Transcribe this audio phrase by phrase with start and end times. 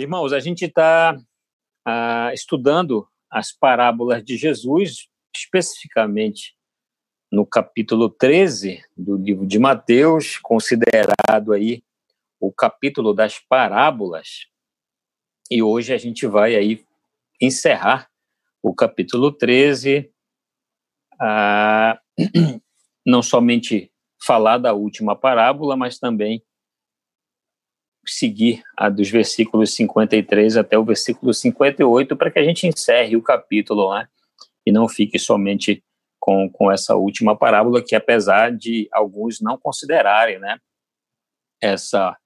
[0.00, 1.20] Irmãos, a gente está
[1.84, 6.54] ah, estudando as parábolas de Jesus, especificamente
[7.32, 11.82] no capítulo 13 do livro de Mateus, considerado aí
[12.38, 14.46] o capítulo das parábolas.
[15.50, 16.86] E hoje a gente vai aí
[17.40, 18.08] encerrar
[18.62, 20.12] o capítulo 13,
[21.20, 22.00] ah,
[23.04, 23.90] não somente
[24.24, 26.40] falar da última parábola, mas também
[28.08, 33.22] seguir a dos versículos 53 até o versículo 58 para que a gente encerre o
[33.22, 34.08] capítulo né,
[34.66, 35.82] e não fique somente
[36.18, 40.58] com, com essa última parábola, que apesar de alguns não considerarem né,
[41.60, 42.16] essa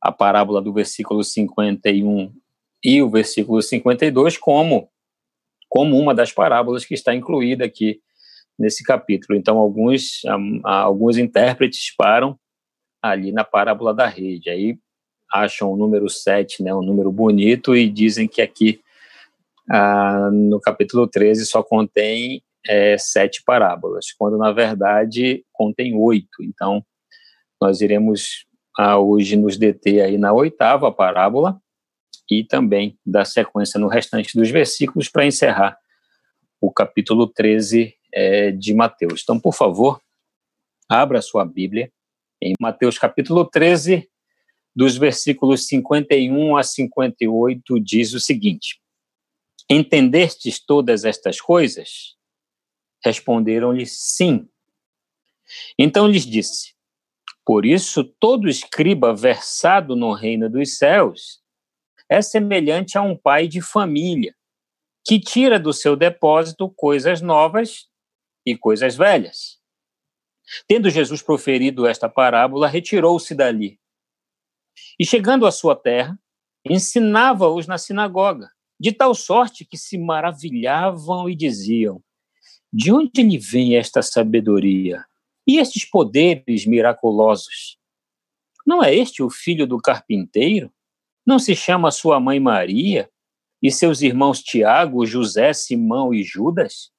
[0.00, 2.32] a parábola do versículo 51
[2.84, 4.88] e o versículo 52 como
[5.68, 8.00] como uma das parábolas que está incluída aqui
[8.58, 9.38] nesse capítulo.
[9.38, 10.22] Então alguns
[10.64, 12.38] alguns intérpretes param
[13.02, 14.50] ali na parábola da rede.
[14.50, 14.78] Aí
[15.30, 18.80] acham o número 7, né, um número bonito, e dizem que aqui
[19.70, 26.42] ah, no capítulo 13 só contém é, sete parábolas, quando na verdade contém oito.
[26.42, 26.84] Então,
[27.60, 28.46] nós iremos
[28.78, 31.60] ah, hoje nos deter aí na oitava parábola
[32.30, 35.78] e também dar sequência no restante dos versículos para encerrar
[36.60, 39.22] o capítulo 13 é, de Mateus.
[39.22, 40.00] Então, por favor,
[40.88, 41.90] abra sua Bíblia
[42.42, 44.08] em Mateus capítulo 13,
[44.76, 48.78] dos versículos 51 a 58, diz o seguinte:
[49.70, 52.14] Entendestes todas estas coisas?
[53.02, 54.46] Responderam-lhe sim.
[55.78, 56.74] Então lhes disse:
[57.42, 61.40] Por isso, todo escriba versado no reino dos céus
[62.06, 64.36] é semelhante a um pai de família,
[65.06, 67.88] que tira do seu depósito coisas novas
[68.44, 69.58] e coisas velhas.
[70.68, 73.80] Tendo Jesus proferido esta parábola, retirou-se dali
[74.98, 76.18] e chegando à sua terra,
[76.64, 82.02] ensinava-os na sinagoga, de tal sorte que se maravilhavam e diziam:
[82.72, 85.04] De onde lhe vem esta sabedoria
[85.46, 87.78] e estes poderes miraculosos?
[88.66, 90.72] Não é este o filho do carpinteiro?
[91.24, 93.10] Não se chama sua mãe Maria
[93.62, 96.90] e seus irmãos Tiago, José, Simão e Judas?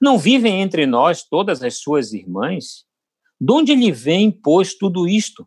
[0.00, 2.84] Não vivem entre nós todas as suas irmãs?
[3.40, 5.46] De onde lhe vem, pois, tudo isto?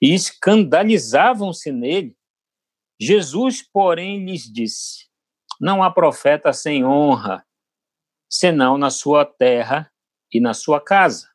[0.00, 2.16] E escandalizavam-se nele.
[3.00, 5.06] Jesus, porém, lhes disse:
[5.60, 7.44] Não há profeta sem honra,
[8.30, 9.90] senão na sua terra
[10.32, 11.28] e na sua casa.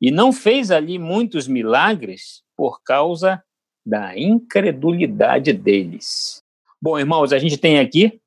[0.00, 3.42] E não fez ali muitos milagres por causa
[3.84, 6.42] da incredulidade deles.
[6.82, 8.20] Bom, irmãos, a gente tem aqui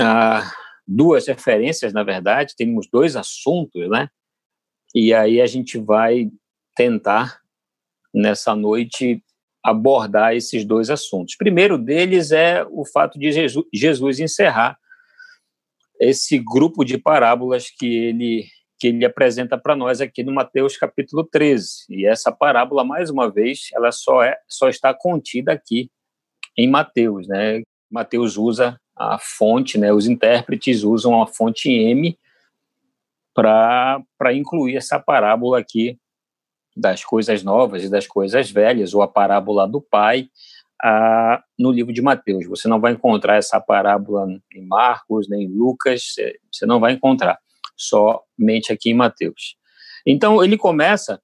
[0.00, 0.50] ah,
[0.86, 4.08] duas referências, na verdade, temos dois assuntos, né?
[4.94, 6.30] E aí a gente vai
[6.74, 7.40] tentar
[8.16, 9.22] nessa noite
[9.62, 11.36] abordar esses dois assuntos.
[11.36, 14.78] Primeiro deles é o fato de Jesus, Jesus encerrar
[16.00, 18.46] esse grupo de parábolas que ele
[18.78, 21.86] que ele apresenta para nós aqui no Mateus capítulo 13.
[21.88, 25.90] E essa parábola, mais uma vez, ela só é só está contida aqui
[26.56, 27.62] em Mateus, né?
[27.90, 29.92] Mateus usa a fonte, né?
[29.92, 32.18] Os intérpretes usam a fonte M
[33.34, 35.98] para para incluir essa parábola aqui
[36.76, 40.28] das coisas novas e das coisas velhas, ou a parábola do pai,
[40.82, 42.46] ah, no livro de Mateus.
[42.46, 46.14] Você não vai encontrar essa parábola em Marcos, nem em Lucas,
[46.52, 47.38] você não vai encontrar,
[47.76, 49.56] somente aqui em Mateus.
[50.06, 51.20] Então, ele começa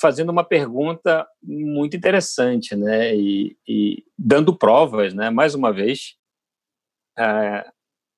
[0.00, 6.14] fazendo uma pergunta muito interessante, né, e, e dando provas, né, mais uma vez,
[7.16, 7.70] ah,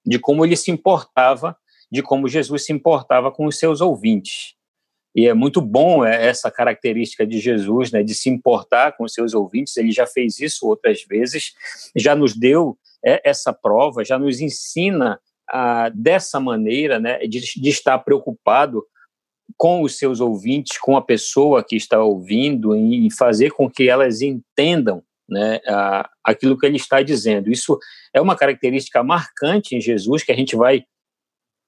[0.04, 1.56] de como ele se importava,
[1.90, 4.54] de como Jesus se importava com os seus ouvintes.
[5.14, 9.12] E é muito bom é, essa característica de Jesus, né, de se importar com os
[9.12, 9.76] seus ouvintes.
[9.76, 11.52] Ele já fez isso outras vezes,
[11.96, 17.68] já nos deu é, essa prova, já nos ensina ah, dessa maneira, né, de, de
[17.68, 18.84] estar preocupado
[19.56, 24.22] com os seus ouvintes, com a pessoa que está ouvindo, e fazer com que elas
[24.22, 25.60] entendam né,
[26.24, 27.50] aquilo que ele está dizendo.
[27.50, 27.78] Isso
[28.14, 30.84] é uma característica marcante em Jesus que a gente vai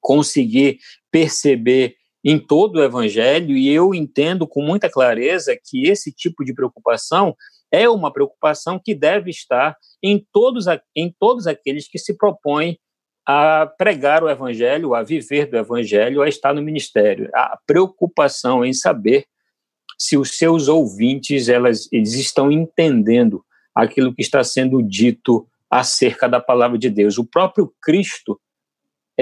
[0.00, 0.78] conseguir
[1.10, 6.54] perceber em todo o evangelho, e eu entendo com muita clareza que esse tipo de
[6.54, 7.34] preocupação
[7.70, 12.78] é uma preocupação que deve estar em todos, em todos aqueles que se propõem
[13.26, 17.30] a pregar o evangelho, a viver do evangelho, a estar no ministério.
[17.34, 19.24] A preocupação em saber
[19.98, 26.40] se os seus ouvintes elas, eles estão entendendo aquilo que está sendo dito acerca da
[26.40, 27.16] palavra de Deus.
[27.16, 28.38] O próprio Cristo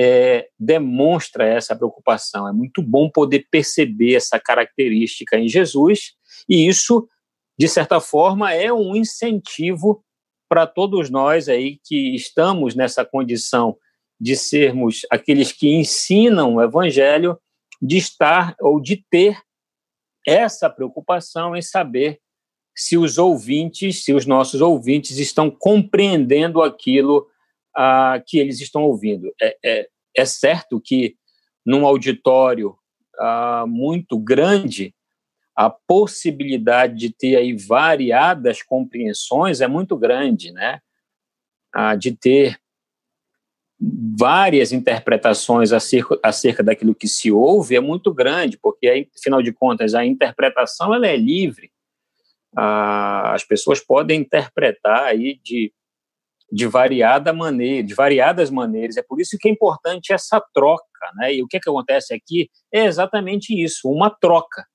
[0.00, 2.48] é, demonstra essa preocupação.
[2.48, 6.12] É muito bom poder perceber essa característica em Jesus,
[6.48, 7.06] e isso
[7.60, 10.02] de certa forma, é um incentivo
[10.48, 13.76] para todos nós aí que estamos nessa condição
[14.18, 17.38] de sermos aqueles que ensinam o evangelho,
[17.80, 19.38] de estar ou de ter
[20.26, 22.18] essa preocupação em saber
[22.74, 27.26] se os ouvintes, se os nossos ouvintes estão compreendendo aquilo
[28.26, 29.32] que eles estão ouvindo.
[29.40, 31.16] É, é, é certo que
[31.64, 32.76] num auditório
[33.18, 34.94] ah, muito grande,
[35.54, 40.80] a possibilidade de ter aí variadas compreensões é muito grande, né?
[41.72, 42.58] Ah, de ter
[44.18, 49.94] várias interpretações acerca, acerca daquilo que se ouve é muito grande, porque, afinal de contas,
[49.94, 51.70] a interpretação ela é livre.
[52.56, 55.72] Ah, as pessoas podem interpretar aí de,
[56.52, 58.96] de variada maneira, de variadas maneiras.
[58.96, 61.34] É por isso que é importante essa troca, né?
[61.34, 64.66] E o que, é que acontece aqui é exatamente isso, uma troca.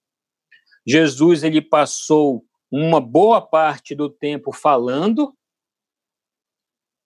[0.87, 5.33] Jesus ele passou uma boa parte do tempo falando,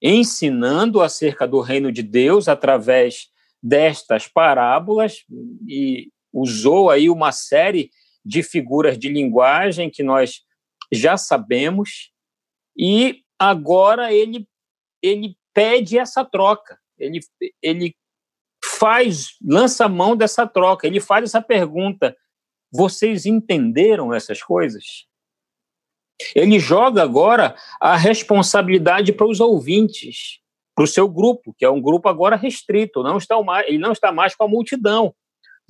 [0.02, 3.28] ensinando acerca do reino de Deus através
[3.62, 5.26] destas parábolas
[5.68, 7.90] e usou aí uma série
[8.24, 10.42] de figuras de linguagem que nós
[10.92, 12.12] já sabemos,
[12.78, 14.48] e agora ele,
[15.02, 17.20] ele pede essa troca, ele,
[17.62, 17.96] ele
[18.64, 22.16] faz, lança a mão dessa troca, ele faz essa pergunta:
[22.72, 25.08] vocês entenderam essas coisas?
[26.36, 30.40] Ele joga agora a responsabilidade para os ouvintes,
[30.76, 33.94] para o seu grupo, que é um grupo agora restrito, não está mais, ele não
[33.94, 35.16] está mais com a multidão.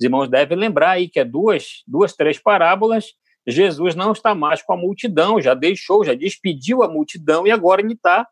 [0.00, 3.12] Os irmãos devem lembrar aí que é duas, duas, três parábolas.
[3.46, 7.80] Jesus não está mais com a multidão, já deixou, já despediu a multidão e agora
[7.80, 8.26] ele está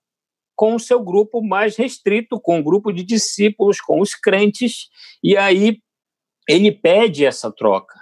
[0.58, 4.88] com o seu grupo mais restrito, com o grupo de discípulos, com os crentes,
[5.22, 5.78] e aí
[6.48, 7.94] ele pede essa troca,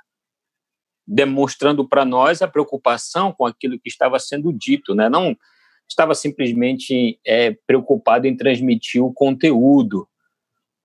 [1.06, 5.06] demonstrando para nós a preocupação com aquilo que estava sendo dito, né?
[5.11, 5.37] não
[5.87, 10.08] estava simplesmente é, preocupado em transmitir o conteúdo,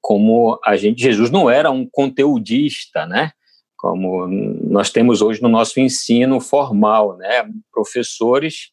[0.01, 3.31] como a gente, Jesus não era um conteudista, né?
[3.77, 7.49] como nós temos hoje no nosso ensino formal, né?
[7.71, 8.71] Professores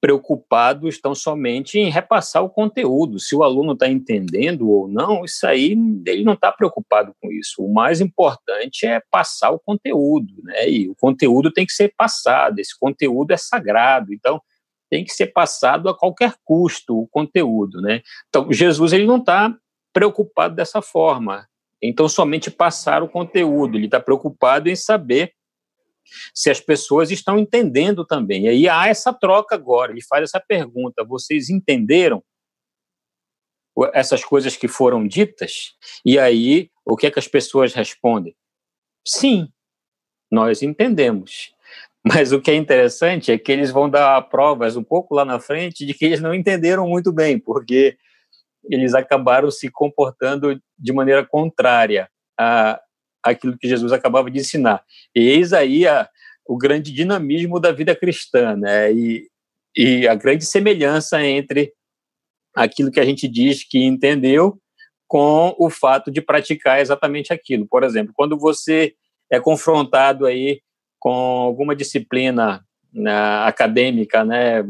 [0.00, 3.18] preocupados estão somente em repassar o conteúdo.
[3.18, 5.76] Se o aluno está entendendo ou não, isso aí
[6.06, 7.62] ele não está preocupado com isso.
[7.62, 10.68] O mais importante é passar o conteúdo, né?
[10.68, 12.58] E o conteúdo tem que ser passado.
[12.58, 14.40] Esse conteúdo é sagrado, então
[14.88, 18.00] tem que ser passado a qualquer custo o conteúdo, né?
[18.28, 19.54] Então Jesus ele não está
[19.92, 21.46] preocupado dessa forma.
[21.82, 25.32] Então, somente passar o conteúdo, ele está preocupado em saber
[26.34, 28.44] se as pessoas estão entendendo também.
[28.44, 32.22] E aí há essa troca agora, ele faz essa pergunta: vocês entenderam
[33.94, 35.74] essas coisas que foram ditas?
[36.04, 38.34] E aí, o que é que as pessoas respondem?
[39.06, 39.48] Sim,
[40.30, 41.54] nós entendemos.
[42.04, 45.38] Mas o que é interessante é que eles vão dar provas um pouco lá na
[45.38, 47.96] frente de que eles não entenderam muito bem, porque
[48.64, 52.80] eles acabaram se comportando de maneira contrária a
[53.22, 54.82] aquilo que Jesus acabava de ensinar.
[55.14, 56.08] E eis aí a,
[56.46, 58.92] o grande dinamismo da vida cristã, né?
[58.92, 59.28] E,
[59.76, 61.72] e a grande semelhança entre
[62.54, 64.60] aquilo que a gente diz que entendeu
[65.06, 67.66] com o fato de praticar exatamente aquilo.
[67.66, 68.94] Por exemplo, quando você
[69.30, 70.60] é confrontado aí
[70.98, 73.12] com alguma disciplina né,
[73.44, 74.62] acadêmica, né,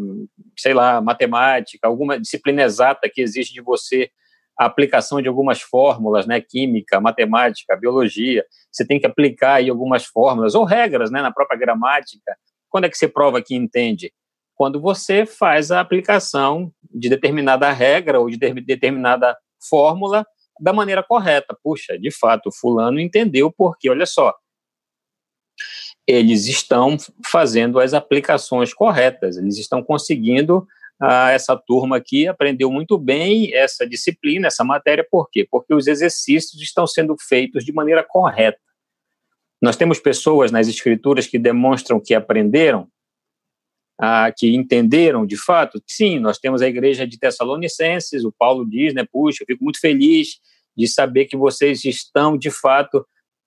[0.57, 4.11] sei lá, matemática, alguma disciplina exata que existe de você
[4.59, 10.05] a aplicação de algumas fórmulas, né, química, matemática, biologia, você tem que aplicar aí algumas
[10.05, 12.37] fórmulas ou regras, né, na própria gramática.
[12.69, 14.13] Quando é que você prova que entende?
[14.55, 19.37] Quando você faz a aplicação de determinada regra ou de determinada
[19.69, 20.27] fórmula
[20.61, 21.57] da maneira correta.
[21.63, 24.35] Puxa, de fato, fulano entendeu porque, olha só,
[26.07, 30.67] eles estão fazendo as aplicações corretas, eles estão conseguindo.
[31.03, 35.47] Essa turma aqui aprendeu muito bem essa disciplina, essa matéria, por quê?
[35.51, 38.59] Porque os exercícios estão sendo feitos de maneira correta.
[39.63, 42.89] Nós temos pessoas nas escrituras que demonstram que aprenderam,
[43.99, 45.83] ah, que entenderam de fato.
[45.87, 49.81] Sim, nós temos a igreja de Tessalonicenses, o Paulo diz, né, puxa, eu fico muito
[49.81, 50.39] feliz
[50.77, 53.07] de saber que vocês estão de fato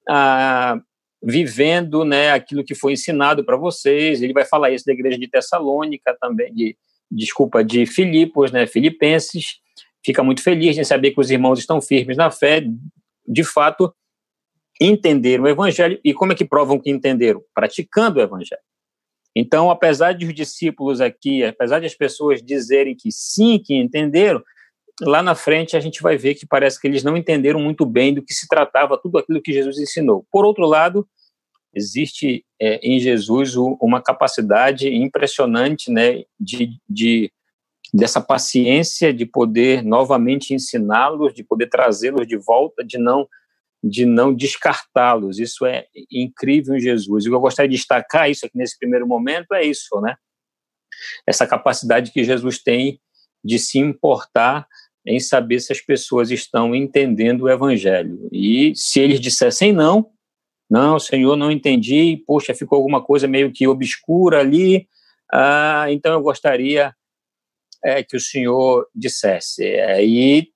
[0.10, 0.80] ah,
[1.24, 4.22] vivendo né, aquilo que foi ensinado para vocês.
[4.22, 6.78] Ele vai falar isso da igreja de Tessalônica também, de,
[7.12, 9.60] desculpa, de Filipos, né, Filipenses.
[10.06, 12.64] Fica muito feliz em saber que os irmãos estão firmes na fé,
[13.28, 13.94] de fato,
[14.80, 16.00] entenderam o evangelho.
[16.04, 17.42] E como é que provam que entenderam?
[17.54, 18.62] Praticando o evangelho.
[19.36, 24.44] Então, apesar de os discípulos aqui, apesar de as pessoas dizerem que sim, que entenderam,
[25.02, 28.14] lá na frente a gente vai ver que parece que eles não entenderam muito bem
[28.14, 30.26] do que se tratava tudo aquilo que Jesus ensinou.
[30.32, 31.08] Por outro lado,
[31.74, 37.32] existe é, em Jesus uma capacidade impressionante, né, de, de
[37.94, 43.28] dessa paciência de poder novamente ensiná-los, de poder trazê-los de volta, de não
[43.86, 45.40] de não descartá-los.
[45.40, 47.26] Isso é incrível em Jesus.
[47.26, 50.16] E eu gostaria de destacar isso aqui nesse primeiro momento é isso, né?
[51.28, 53.02] Essa capacidade que Jesus tem
[53.44, 54.66] de se importar
[55.06, 58.30] em saber se as pessoas estão entendendo o evangelho.
[58.32, 60.10] E se eles dissessem não,
[60.70, 64.88] não, Senhor, não entendi, poxa, ficou alguma coisa meio que obscura ali,
[65.32, 66.94] ah, então eu gostaria
[67.84, 69.64] é, que o Senhor dissesse.
[69.64, 70.54] Aí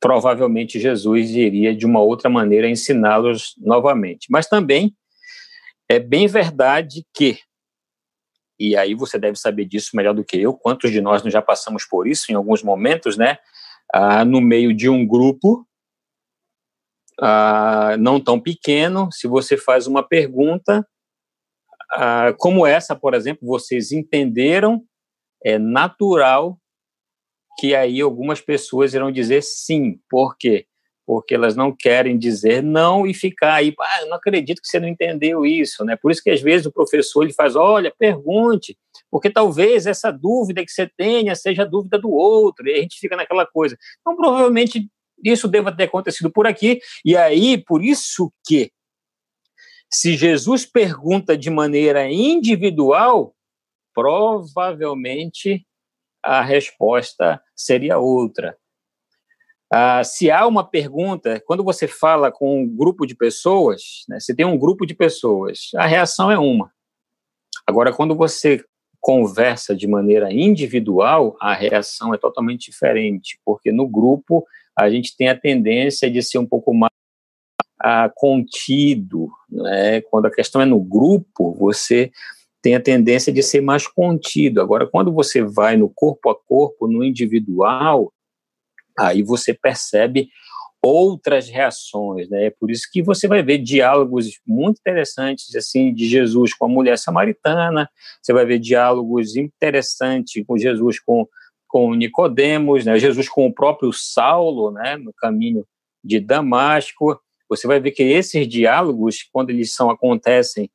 [0.00, 4.26] provavelmente Jesus iria de uma outra maneira ensiná-los novamente.
[4.30, 4.94] Mas também
[5.88, 7.38] é bem verdade que,
[8.58, 11.42] e aí você deve saber disso melhor do que eu, quantos de nós não já
[11.42, 13.38] passamos por isso em alguns momentos, né?
[13.92, 15.66] Ah, no meio de um grupo
[17.20, 20.86] ah, não tão pequeno, se você faz uma pergunta
[21.90, 24.82] ah, como essa, por exemplo, vocês entenderam,
[25.42, 26.58] é natural
[27.58, 29.98] que aí algumas pessoas irão dizer sim.
[30.08, 30.66] Por quê?
[31.06, 34.78] Porque elas não querem dizer não e ficar aí, ah, eu não acredito que você
[34.78, 35.96] não entendeu isso, né?
[35.96, 38.76] Por isso que às vezes o professor ele faz, olha, pergunte,
[39.10, 42.98] porque talvez essa dúvida que você tenha seja a dúvida do outro, e a gente
[43.00, 43.76] fica naquela coisa.
[44.00, 44.88] Então, provavelmente
[45.24, 48.70] isso deva ter acontecido por aqui, e aí, por isso que
[49.90, 53.34] se Jesus pergunta de maneira individual,
[53.94, 55.66] provavelmente
[56.22, 58.56] a resposta seria outra.
[59.72, 64.34] Ah, se há uma pergunta, quando você fala com um grupo de pessoas, né, você
[64.34, 66.72] tem um grupo de pessoas, a reação é uma.
[67.66, 68.64] Agora, quando você
[69.00, 74.44] conversa de maneira individual, a reação é totalmente diferente, porque no grupo
[74.78, 76.92] a gente tem a tendência de ser um pouco mais
[77.80, 79.28] ah, contido.
[79.50, 80.00] Né?
[80.02, 82.12] Quando a questão é no grupo, você
[82.62, 84.60] tem a tendência de ser mais contido.
[84.60, 88.12] Agora, quando você vai no corpo a corpo, no individual,
[88.96, 90.28] aí você percebe
[90.80, 92.46] outras reações, né?
[92.46, 96.68] É por isso que você vai ver diálogos muito interessantes assim de Jesus com a
[96.68, 97.90] mulher samaritana,
[98.22, 101.26] você vai ver diálogos interessantes com Jesus com
[101.68, 102.98] com Nicodemos, né?
[102.98, 105.64] Jesus com o próprio Saulo, né, no caminho
[106.02, 107.20] de Damasco.
[107.48, 110.70] Você vai ver que esses diálogos, quando eles são acontecem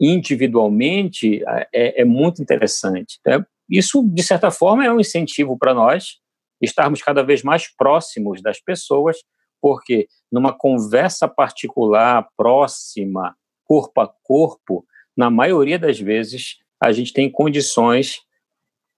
[0.00, 1.42] individualmente
[1.72, 3.20] é, é muito interessante.
[3.24, 3.44] Né?
[3.68, 6.18] Isso, de certa forma, é um incentivo para nós
[6.60, 9.18] estarmos cada vez mais próximos das pessoas,
[9.60, 14.84] porque numa conversa particular, próxima, corpo a corpo,
[15.16, 18.20] na maioria das vezes, a gente tem condições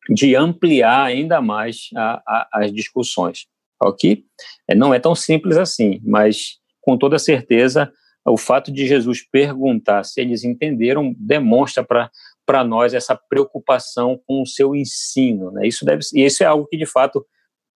[0.08, 3.46] de ampliar ainda mais a, a, as discussões,
[3.80, 4.24] ok?
[4.68, 7.92] É, não é tão simples assim, mas com toda certeza
[8.24, 14.46] o fato de Jesus perguntar se eles entenderam demonstra para nós essa preocupação com o
[14.46, 15.50] seu ensino.
[15.50, 15.66] Né?
[15.66, 17.26] Isso, deve, e isso é algo que, de fato,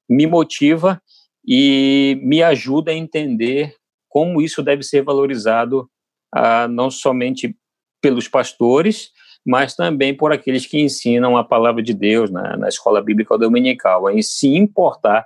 [0.09, 1.03] me motiva
[1.47, 3.75] e me ajuda a entender
[4.09, 5.91] como isso deve ser valorizado
[6.33, 7.57] ah, não somente
[8.01, 9.11] pelos pastores,
[9.47, 14.11] mas também por aqueles que ensinam a palavra de Deus na, na escola bíblica dominical,
[14.11, 15.25] em se importar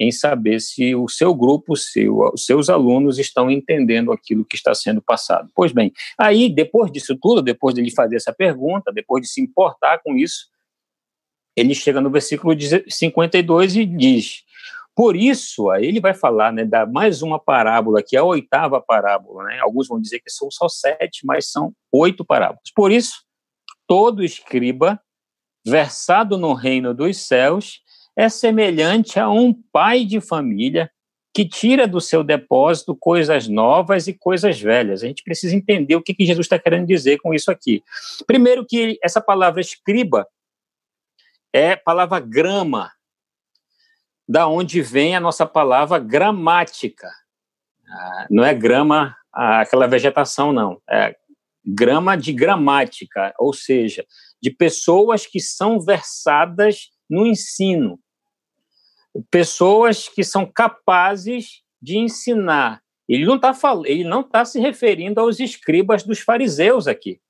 [0.00, 5.02] em saber se o seu grupo, os seus alunos estão entendendo aquilo que está sendo
[5.02, 5.50] passado.
[5.54, 9.40] Pois bem, aí, depois disso tudo, depois de ele fazer essa pergunta, depois de se
[9.40, 10.46] importar com isso,
[11.56, 12.54] ele chega no versículo
[12.88, 14.44] 52 e diz:
[14.94, 18.80] Por isso, aí ele vai falar, né, da mais uma parábola, que é a oitava
[18.80, 19.58] parábola, né?
[19.58, 22.70] Alguns vão dizer que são só sete, mas são oito parábolas.
[22.72, 23.24] Por isso,
[23.88, 25.00] todo escriba
[25.66, 27.82] versado no reino dos céus
[28.14, 30.90] é semelhante a um pai de família
[31.34, 35.02] que tira do seu depósito coisas novas e coisas velhas.
[35.02, 37.82] A gente precisa entender o que, que Jesus está querendo dizer com isso aqui.
[38.26, 40.26] Primeiro que essa palavra escriba
[41.52, 42.92] é palavra grama,
[44.28, 47.08] da onde vem a nossa palavra gramática.
[47.88, 50.82] Ah, não é grama, aquela vegetação, não.
[50.90, 51.16] É
[51.68, 54.04] grama de gramática, ou seja,
[54.42, 57.98] de pessoas que são versadas no ensino
[59.30, 62.82] pessoas que são capazes de ensinar.
[63.08, 63.52] Ele não está
[63.86, 67.20] ele não está se referindo aos escribas dos fariseus aqui.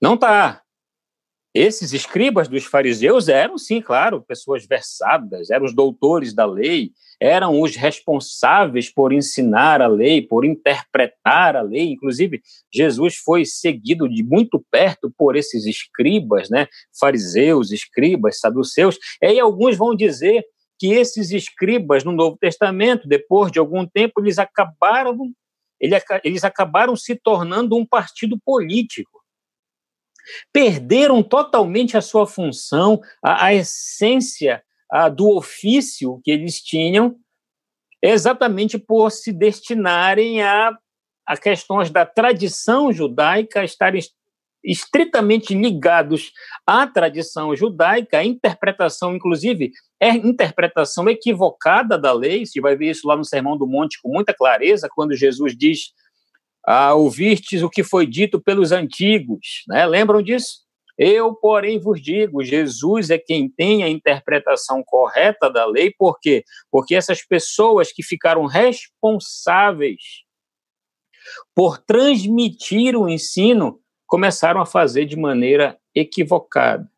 [0.00, 0.62] Não está.
[1.54, 7.60] Esses escribas dos fariseus eram, sim, claro, pessoas versadas, eram os doutores da lei, eram
[7.60, 11.92] os responsáveis por ensinar a lei, por interpretar a lei.
[11.92, 12.40] Inclusive,
[12.72, 16.68] Jesus foi seguido de muito perto por esses escribas, né?
[16.98, 18.98] fariseus, escribas, saduceus.
[19.20, 20.42] E aí alguns vão dizer
[20.78, 25.16] que esses escribas no Novo Testamento, depois de algum tempo, eles acabaram
[26.22, 29.21] eles acabaram se tornando um partido político.
[30.52, 37.16] Perderam totalmente a sua função, a, a essência a, do ofício que eles tinham,
[38.02, 40.76] exatamente por se destinarem a,
[41.26, 44.00] a questões da tradição judaica, estarem
[44.64, 46.32] estritamente ligados
[46.66, 53.06] à tradição judaica, a interpretação, inclusive, é interpretação equivocada da lei, você vai ver isso
[53.06, 55.92] lá no Sermão do Monte com muita clareza, quando Jesus diz,
[56.66, 59.86] ah, ouvistes o que foi dito pelos antigos, né?
[59.86, 60.62] lembram disso?
[60.98, 66.44] Eu, porém, vos digo, Jesus é quem tem a interpretação correta da lei, por quê?
[66.70, 70.22] Porque essas pessoas que ficaram responsáveis
[71.54, 76.88] por transmitir o ensino começaram a fazer de maneira equivocada,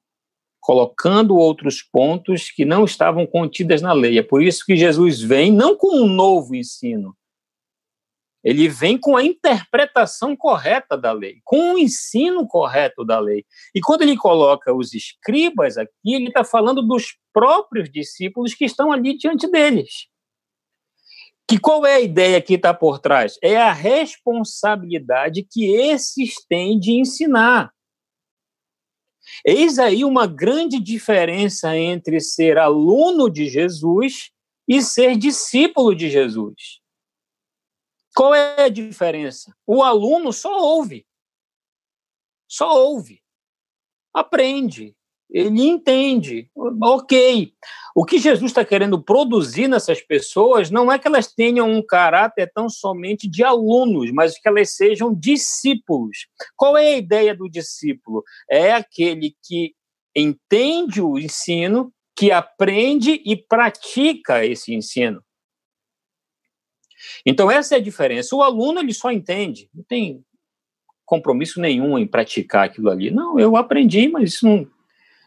[0.61, 4.19] colocando outros pontos que não estavam contidas na lei.
[4.19, 7.17] É por isso que Jesus vem não com um novo ensino,
[8.45, 13.47] ele vem com a interpretação correta da lei, com o ensino correto da lei.
[13.75, 18.93] E quando ele coloca os escribas aqui, ele está falando dos próprios discípulos que estão
[18.93, 20.09] ali diante deles.
[21.49, 23.39] Que qual é a ideia que está por trás?
[23.43, 27.73] É a responsabilidade que esses têm de ensinar.
[29.47, 34.31] Eis aí uma grande diferença entre ser aluno de Jesus
[34.69, 36.84] e ser discípulo de Jesus.
[38.15, 39.55] Qual é a diferença?
[39.67, 41.07] O aluno só ouve.
[42.49, 43.21] Só ouve.
[44.13, 44.95] Aprende,
[45.29, 47.53] ele entende, ok.
[47.93, 52.51] O que Jesus está querendo produzir nessas pessoas não é que elas tenham um caráter
[52.55, 56.29] tão somente de alunos, mas que elas sejam discípulos.
[56.57, 58.23] Qual é a ideia do discípulo?
[58.49, 59.75] É aquele que
[60.15, 65.21] entende o ensino, que aprende e pratica esse ensino.
[67.25, 68.35] Então, essa é a diferença.
[68.35, 70.25] O aluno ele só entende, não tem
[71.05, 73.11] compromisso nenhum em praticar aquilo ali.
[73.11, 74.67] Não, eu aprendi, mas isso não,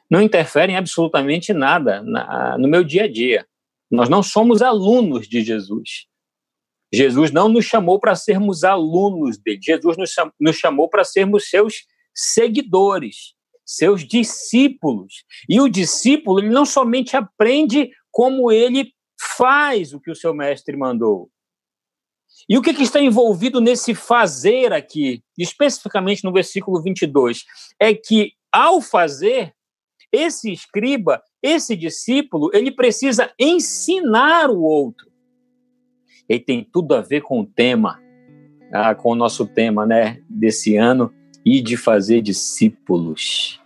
[0.10, 3.46] não interfere em absolutamente nada na, no meu dia a dia.
[3.90, 6.08] Nós não somos alunos de Jesus.
[6.94, 9.60] Jesus não nos chamou para sermos alunos dele.
[9.62, 13.34] Jesus nos, nos chamou para sermos seus seguidores,
[13.66, 15.26] seus discípulos.
[15.50, 20.76] E o discípulo ele não somente aprende como ele faz o que o seu mestre
[20.78, 21.30] mandou.
[22.50, 27.44] E o que, que está envolvido nesse fazer aqui, especificamente no versículo 22?
[27.80, 29.54] É que, ao fazer,
[30.12, 35.08] esse escriba, esse discípulo, ele precisa ensinar o outro.
[36.30, 38.00] E tem tudo a ver com o tema,
[38.74, 41.14] ah, com o nosso tema, né, desse ano,
[41.46, 43.62] e de fazer discípulos.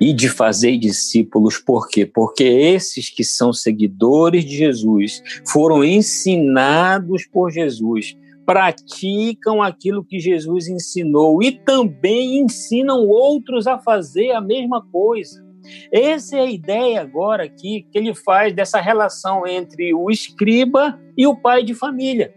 [0.00, 2.04] E de fazer discípulos, por quê?
[2.04, 10.68] Porque esses que são seguidores de Jesus foram ensinados por Jesus praticam aquilo que Jesus
[10.68, 15.42] ensinou e também ensinam outros a fazer a mesma coisa.
[15.90, 21.26] Essa é a ideia agora aqui que ele faz dessa relação entre o escriba e
[21.26, 22.34] o pai de família.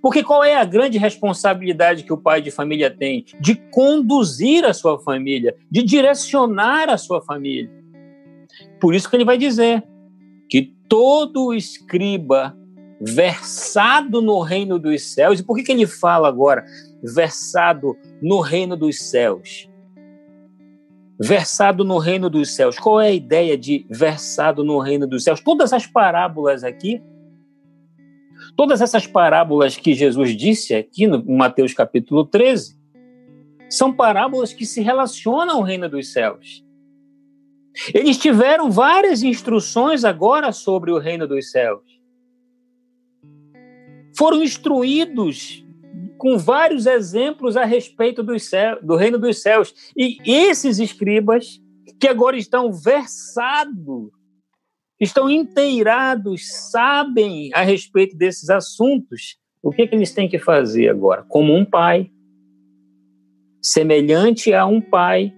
[0.00, 3.24] Porque qual é a grande responsabilidade que o pai de família tem?
[3.40, 7.70] De conduzir a sua família, de direcionar a sua família.
[8.80, 9.82] Por isso que ele vai dizer
[10.48, 12.56] que todo escriba
[13.00, 15.40] versado no reino dos céus.
[15.40, 16.64] E por que, que ele fala agora
[17.02, 19.68] versado no reino dos céus?
[21.18, 22.78] Versado no reino dos céus.
[22.78, 25.40] Qual é a ideia de versado no reino dos céus?
[25.40, 27.02] Todas as parábolas aqui,
[28.56, 32.78] todas essas parábolas que Jesus disse aqui no Mateus capítulo 13,
[33.68, 36.64] são parábolas que se relacionam ao reino dos céus.
[37.94, 42.00] Eles tiveram várias instruções agora sobre o reino dos céus
[44.20, 45.64] foram instruídos
[46.18, 49.74] com vários exemplos a respeito do, céu, do reino dos céus.
[49.96, 51.58] E esses escribas,
[51.98, 54.10] que agora estão versados,
[55.00, 61.24] estão inteirados, sabem a respeito desses assuntos, o que, que eles têm que fazer agora?
[61.26, 62.10] Como um pai,
[63.62, 65.32] semelhante a um pai,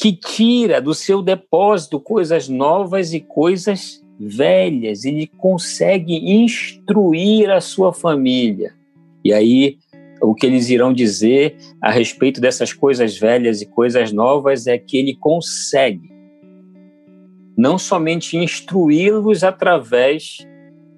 [0.00, 7.92] que tira do seu depósito coisas novas e coisas velhas, ele consegue instruir a sua
[7.92, 8.74] família.
[9.22, 9.78] E aí,
[10.22, 14.96] o que eles irão dizer a respeito dessas coisas velhas e coisas novas é que
[14.96, 16.19] ele consegue
[17.60, 20.38] não somente instruí-los através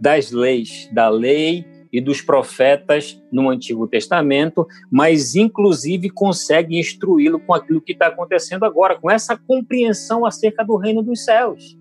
[0.01, 7.53] das leis, da lei e dos profetas no Antigo Testamento, mas inclusive consegue instruí-lo com
[7.53, 11.77] aquilo que está acontecendo agora, com essa compreensão acerca do reino dos céus.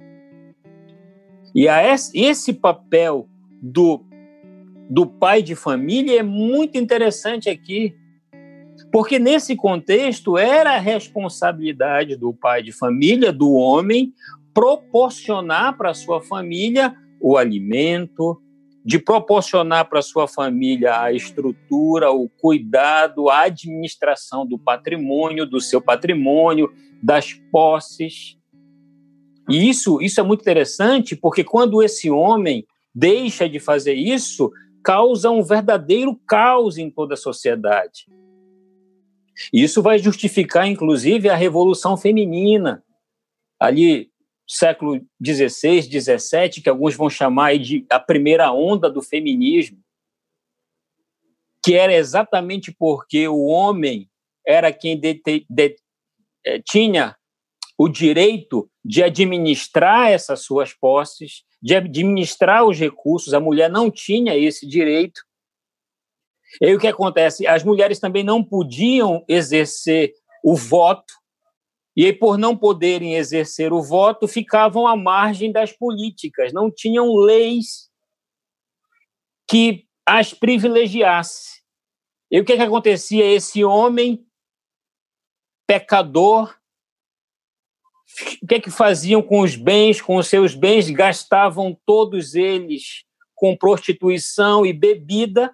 [1.53, 1.67] E
[2.15, 3.29] esse papel
[3.61, 4.03] do
[4.89, 7.95] do pai de família é muito interessante aqui.
[8.91, 14.13] Porque nesse contexto era a responsabilidade do pai de família, do homem,
[14.53, 18.41] proporcionar para sua família o alimento,
[18.83, 25.81] de proporcionar para sua família a estrutura, o cuidado, a administração do patrimônio, do seu
[25.81, 28.37] patrimônio, das posses.
[29.47, 34.51] E isso, isso é muito interessante, porque quando esse homem deixa de fazer isso,
[34.83, 38.05] causa um verdadeiro caos em toda a sociedade.
[39.53, 42.83] Isso vai justificar, inclusive, a revolução feminina.
[43.59, 44.10] Ali,
[44.51, 49.79] século XVI, XVII, que alguns vão chamar de a primeira onda do feminismo,
[51.63, 54.09] que era exatamente porque o homem
[54.45, 55.21] era quem de,
[56.45, 57.15] eh, tinha
[57.77, 63.33] o direito de administrar essas suas posses, de administrar os recursos.
[63.33, 65.21] A mulher não tinha esse direito.
[66.59, 67.47] E aí o que acontece?
[67.47, 71.13] As mulheres também não podiam exercer o voto,
[71.95, 77.13] e aí, por não poderem exercer o voto, ficavam à margem das políticas, não tinham
[77.15, 77.89] leis
[79.49, 81.61] que as privilegiasse.
[82.31, 83.25] E o que, que acontecia?
[83.25, 84.25] Esse homem
[85.67, 86.55] pecador,
[88.41, 90.89] o que é que faziam com os bens, com os seus bens?
[90.89, 93.03] Gastavam todos eles
[93.35, 95.53] com prostituição e bebida,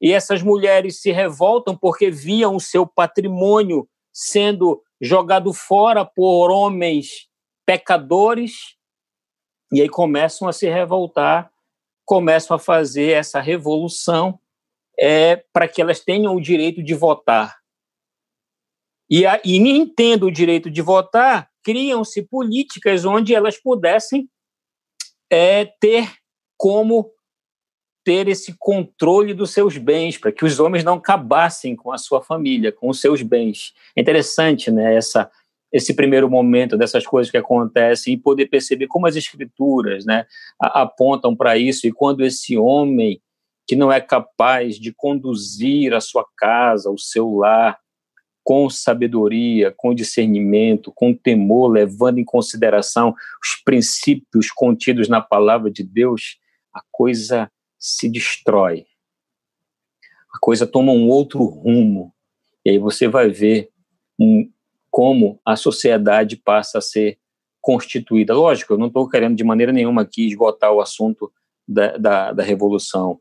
[0.00, 7.28] e essas mulheres se revoltam porque viam o seu patrimônio sendo jogado fora por homens
[7.66, 8.76] pecadores,
[9.72, 11.50] e aí começam a se revoltar,
[12.04, 14.38] começam a fazer essa revolução
[14.98, 17.58] é, para que elas tenham o direito de votar.
[19.10, 24.30] E, a, e nem tendo o direito de votar, criam-se políticas onde elas pudessem
[25.30, 26.12] é, ter
[26.56, 27.12] como
[28.06, 32.22] ter esse controle dos seus bens, para que os homens não acabassem com a sua
[32.22, 33.74] família, com os seus bens.
[33.96, 35.28] É interessante, né, essa,
[35.72, 40.24] esse primeiro momento dessas coisas que acontecem e poder perceber como as escrituras, né,
[40.60, 43.20] apontam para isso e quando esse homem
[43.66, 47.76] que não é capaz de conduzir a sua casa, o seu lar,
[48.44, 55.82] com sabedoria, com discernimento, com temor, levando em consideração os princípios contidos na palavra de
[55.82, 56.38] Deus,
[56.72, 58.86] a coisa se destrói.
[60.32, 62.12] A coisa toma um outro rumo.
[62.64, 63.70] E aí você vai ver
[64.18, 64.50] um,
[64.90, 67.18] como a sociedade passa a ser
[67.60, 68.34] constituída.
[68.34, 71.32] Lógico, eu não estou querendo de maneira nenhuma aqui esgotar o assunto
[71.66, 73.18] da, da, da revolução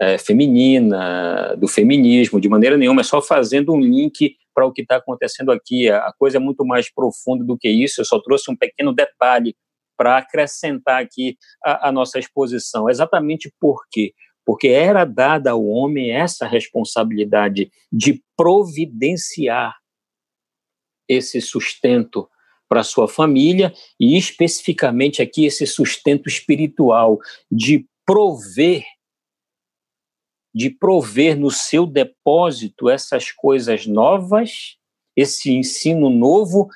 [0.00, 4.82] é, feminina, do feminismo, de maneira nenhuma, é só fazendo um link para o que
[4.82, 5.88] está acontecendo aqui.
[5.90, 9.54] A coisa é muito mais profunda do que isso, eu só trouxe um pequeno detalhe
[9.98, 12.88] para acrescentar aqui a, a nossa exposição.
[12.88, 14.14] Exatamente por quê?
[14.46, 19.76] Porque era dada ao homem essa responsabilidade de providenciar
[21.08, 22.28] esse sustento
[22.68, 27.18] para sua família e especificamente aqui esse sustento espiritual
[27.50, 28.84] de prover
[30.54, 34.76] de prover no seu depósito essas coisas novas,
[35.14, 36.68] esse ensino novo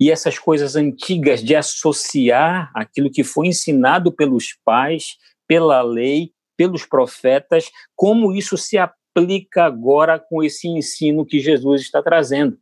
[0.00, 6.84] e essas coisas antigas de associar aquilo que foi ensinado pelos pais, pela lei, pelos
[6.84, 12.58] profetas, como isso se aplica agora com esse ensino que Jesus está trazendo.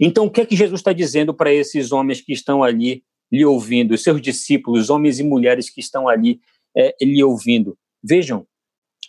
[0.00, 3.44] Então, o que é que Jesus está dizendo para esses homens que estão ali lhe
[3.44, 6.40] ouvindo, seus discípulos, homens e mulheres que estão ali
[6.76, 7.76] é, lhe ouvindo?
[8.02, 8.46] Vejam,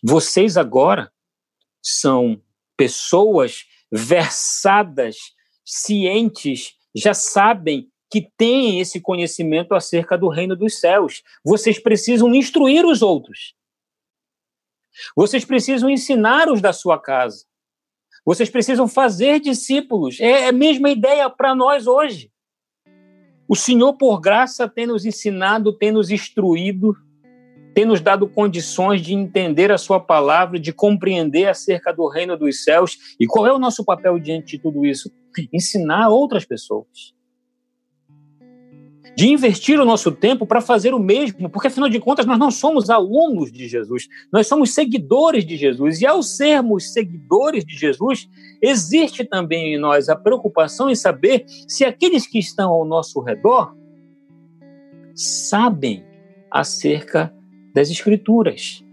[0.04, 1.12] vocês agora
[1.82, 2.42] são
[2.78, 5.18] pessoas versadas,
[5.64, 11.22] cientes já sabem que têm esse conhecimento acerca do reino dos céus.
[11.44, 13.54] Vocês precisam instruir os outros.
[15.16, 17.46] Vocês precisam ensinar os da sua casa.
[18.26, 20.20] Vocês precisam fazer discípulos.
[20.20, 22.32] É a mesma ideia para nós hoje.
[23.48, 26.96] O Senhor, por graça, tem nos ensinado, tem nos instruído,
[27.76, 32.64] tem nos dado condições de entender a Sua palavra, de compreender acerca do reino dos
[32.64, 32.98] céus.
[33.20, 35.12] E qual é o nosso papel diante de tudo isso?
[35.52, 37.14] Ensinar outras pessoas.
[39.16, 42.52] De investir o nosso tempo para fazer o mesmo, porque afinal de contas nós não
[42.52, 46.02] somos alunos de Jesus, nós somos seguidores de Jesus.
[46.02, 48.28] E ao sermos seguidores de Jesus,
[48.62, 53.74] existe também em nós a preocupação em saber se aqueles que estão ao nosso redor
[55.14, 56.04] sabem
[56.52, 57.34] acerca
[57.74, 58.84] das Escrituras,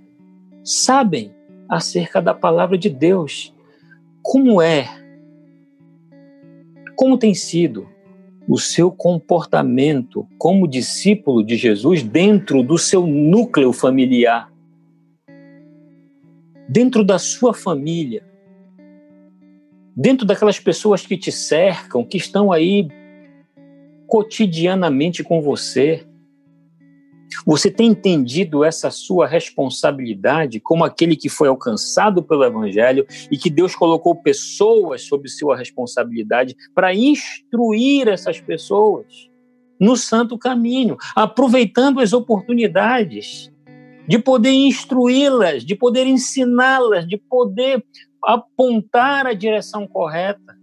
[0.65, 1.35] sabem
[1.69, 3.55] acerca da palavra de Deus.
[4.23, 5.02] Como é
[6.97, 7.89] como tem sido
[8.49, 14.53] o seu comportamento como discípulo de Jesus dentro do seu núcleo familiar?
[16.73, 18.25] dentro da sua família,
[19.95, 22.89] dentro daquelas pessoas que te cercam, que estão aí
[24.07, 26.07] cotidianamente com você.
[27.45, 33.51] Você tem entendido essa sua responsabilidade como aquele que foi alcançado pelo Evangelho e que
[33.51, 39.29] Deus colocou pessoas sob sua responsabilidade para instruir essas pessoas
[39.81, 43.53] no santo caminho, aproveitando as oportunidades
[44.07, 47.85] de poder instruí-las, de poder ensiná-las, de poder
[48.23, 50.57] apontar a direção correta.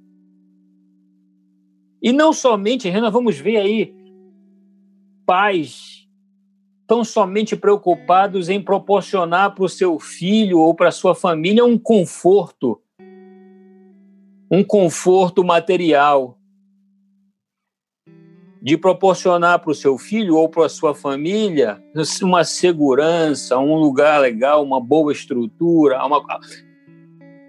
[2.01, 3.93] E não somente, nós vamos ver aí
[5.25, 5.98] pais
[6.89, 11.77] tão somente preocupados em proporcionar para o seu filho ou para a sua família um
[11.77, 12.81] conforto,
[14.49, 16.39] um conforto material,
[18.59, 21.79] de proporcionar para o seu filho ou para a sua família
[22.23, 26.03] uma segurança, um lugar legal, uma boa estrutura.
[26.03, 26.25] Uma...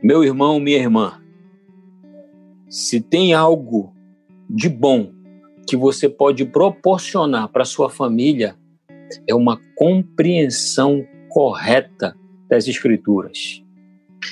[0.02, 1.18] Meu irmão, minha irmã,
[2.68, 3.96] se tem algo
[4.50, 5.12] de bom
[5.66, 8.59] que você pode proporcionar para sua família,
[9.26, 12.16] é uma compreensão correta
[12.48, 13.62] das Escrituras.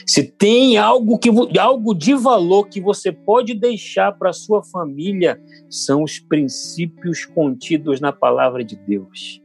[0.06, 6.02] Se tem algo, que, algo de valor que você pode deixar para sua família, são
[6.02, 9.42] os princípios contidos na palavra de Deus.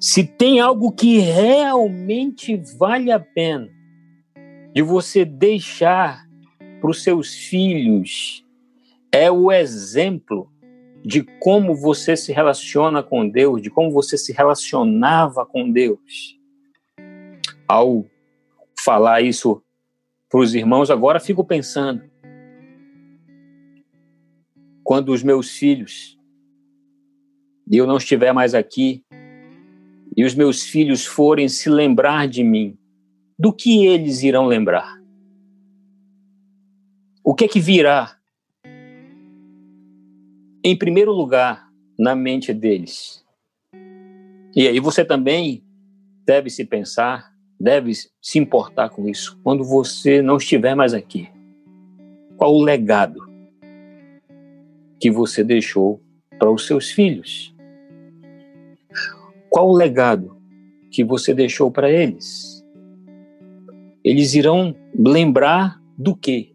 [0.00, 3.68] Se tem algo que realmente vale a pena
[4.72, 6.24] de você deixar
[6.80, 8.44] para os seus filhos,
[9.10, 10.50] é o exemplo
[11.04, 16.40] de como você se relaciona com Deus, de como você se relacionava com Deus.
[17.68, 18.06] Ao
[18.82, 19.62] falar isso
[20.30, 22.02] para os irmãos, agora fico pensando.
[24.82, 26.18] Quando os meus filhos,
[27.70, 29.04] e eu não estiver mais aqui,
[30.16, 32.78] e os meus filhos forem se lembrar de mim,
[33.38, 35.02] do que eles irão lembrar?
[37.22, 38.18] O que é que virá?
[40.64, 43.22] Em primeiro lugar, na mente deles.
[44.56, 45.62] E aí você também
[46.24, 51.28] deve se pensar deve se importar com isso quando você não estiver mais aqui.
[52.36, 53.20] Qual o legado
[55.00, 56.02] que você deixou
[56.38, 57.54] para os seus filhos?
[59.48, 60.36] Qual o legado
[60.90, 62.64] que você deixou para eles?
[64.02, 66.54] Eles irão lembrar do quê?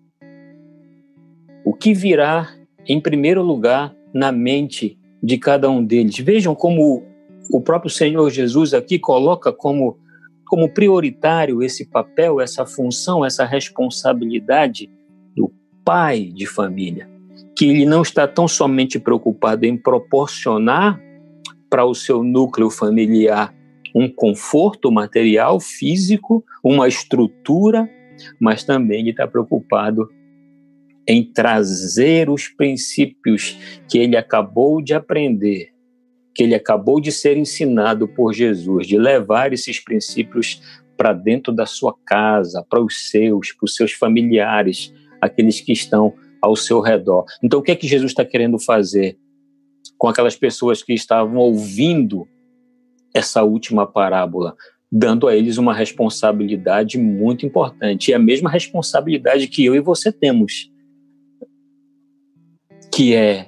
[1.63, 2.49] O que virá
[2.87, 6.17] em primeiro lugar na mente de cada um deles?
[6.17, 7.03] Vejam como
[7.51, 9.97] o próprio Senhor Jesus aqui coloca como
[10.45, 14.89] como prioritário esse papel, essa função, essa responsabilidade
[15.37, 15.53] do
[15.85, 17.07] pai de família,
[17.55, 20.99] que ele não está tão somente preocupado em proporcionar
[21.69, 23.53] para o seu núcleo familiar
[23.93, 27.87] um conforto material, físico, uma estrutura,
[28.39, 30.09] mas também ele está preocupado
[31.09, 33.57] em trazer os princípios
[33.89, 35.73] que ele acabou de aprender
[36.39, 40.61] que ele acabou de ser ensinado por Jesus, de levar esses princípios
[40.95, 46.13] para dentro da sua casa, para os seus, para os seus familiares, aqueles que estão
[46.41, 47.25] ao seu redor.
[47.43, 49.17] Então, o que é que Jesus está querendo fazer
[49.97, 52.25] com aquelas pessoas que estavam ouvindo
[53.13, 54.55] essa última parábola?
[54.89, 60.09] Dando a eles uma responsabilidade muito importante, e a mesma responsabilidade que eu e você
[60.09, 60.71] temos,
[62.99, 63.47] que é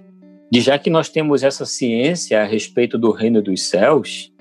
[0.50, 4.32] de já que nós temos essa ciência a respeito do reino dos céus,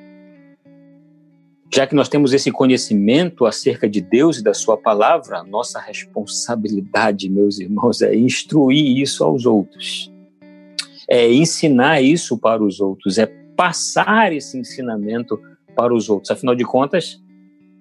[1.74, 7.28] já que nós temos esse conhecimento acerca de Deus e da Sua palavra, nossa responsabilidade,
[7.28, 10.12] meus irmãos, é instruir isso aos outros,
[11.08, 15.42] é ensinar isso para os outros, é passar esse ensinamento
[15.74, 16.30] para os outros.
[16.30, 17.20] Afinal de contas,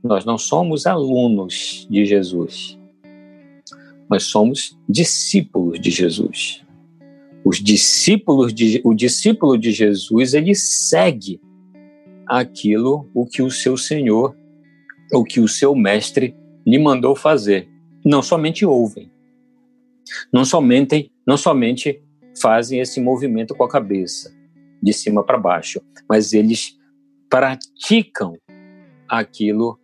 [0.03, 2.75] nós não somos alunos de Jesus,
[4.09, 6.67] nós somos discípulos de Jesus.
[7.43, 11.39] Os discípulos de, o discípulo de Jesus, ele segue
[12.27, 14.35] aquilo o que o seu Senhor,
[15.13, 17.67] o que o seu mestre lhe mandou fazer.
[18.05, 19.11] Não somente ouvem,
[20.31, 22.01] não somente, não somente
[22.39, 24.33] fazem esse movimento com a cabeça,
[24.81, 26.77] de cima para baixo, mas eles
[27.29, 28.37] praticam
[29.07, 29.79] aquilo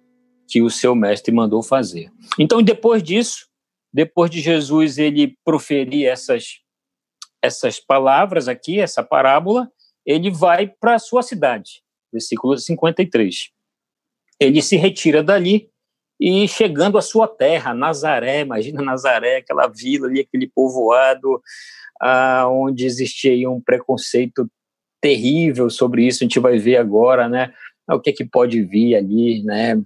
[0.47, 2.11] que o seu mestre mandou fazer.
[2.39, 3.47] Então, depois disso,
[3.93, 6.59] depois de Jesus ele proferir essas
[7.45, 9.69] essas palavras aqui, essa parábola,
[10.05, 11.81] ele vai para a sua cidade,
[12.11, 13.49] versículo 53.
[14.39, 15.69] Ele se retira dali
[16.19, 21.41] e chegando à sua terra, Nazaré, imagina Nazaré, aquela vila ali, aquele povoado,
[22.01, 24.49] ah, onde existia um preconceito
[25.01, 27.53] terrível sobre isso, a gente vai ver agora, né?
[27.87, 29.79] O que é que pode vir ali, né?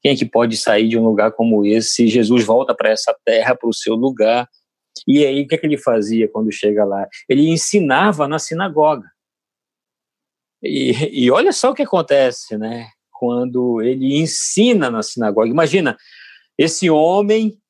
[0.00, 2.08] Quem é que pode sair de um lugar como esse?
[2.08, 4.48] Jesus volta para essa terra, para o seu lugar.
[5.06, 7.06] E aí, o que, é que ele fazia quando chega lá?
[7.28, 9.08] Ele ensinava na sinagoga.
[10.62, 12.88] E, e olha só o que acontece, né?
[13.12, 15.48] Quando ele ensina na sinagoga.
[15.48, 15.96] Imagina,
[16.56, 17.60] esse homem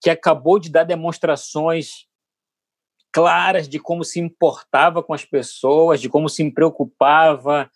[0.00, 2.06] que acabou de dar demonstrações
[3.12, 7.70] claras de como se importava com as pessoas, de como se preocupava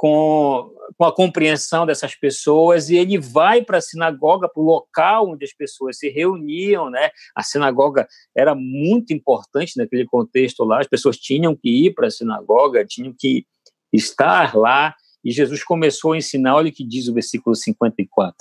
[0.00, 5.28] com, com a compreensão dessas pessoas, e ele vai para a sinagoga, para o local
[5.28, 7.10] onde as pessoas se reuniam, né?
[7.36, 12.10] A sinagoga era muito importante naquele contexto lá, as pessoas tinham que ir para a
[12.10, 13.44] sinagoga, tinham que
[13.92, 18.34] estar lá, e Jesus começou a ensinar, olha o que diz o versículo 54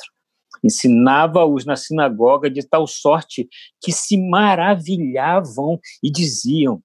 [0.61, 3.47] ensinava-os na sinagoga de tal sorte
[3.81, 6.83] que se maravilhavam e diziam: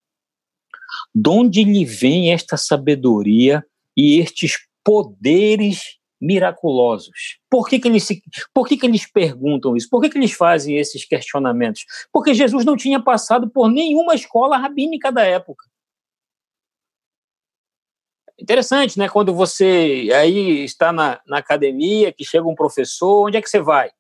[1.12, 3.64] De onde lhe vem esta sabedoria
[3.96, 7.38] e estes poderes miraculosos?
[7.50, 9.88] Por que, que, eles, se, por que, que eles perguntam isso?
[9.90, 11.84] Por que, que eles fazem esses questionamentos?
[12.12, 15.64] Porque Jesus não tinha passado por nenhuma escola rabínica da época.
[18.38, 19.08] Interessante, né?
[19.08, 23.60] Quando você aí está na, na academia, que chega um professor, onde é que você
[23.60, 23.90] vai?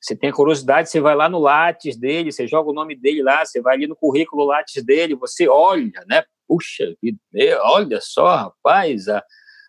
[0.00, 3.44] Você tem curiosidade, você vai lá no Lattes dele, você joga o nome dele lá,
[3.44, 6.22] você vai ali no currículo Lattes dele, você olha, né?
[6.46, 7.18] Puxa vida,
[7.62, 9.22] olha só, rapaz, a,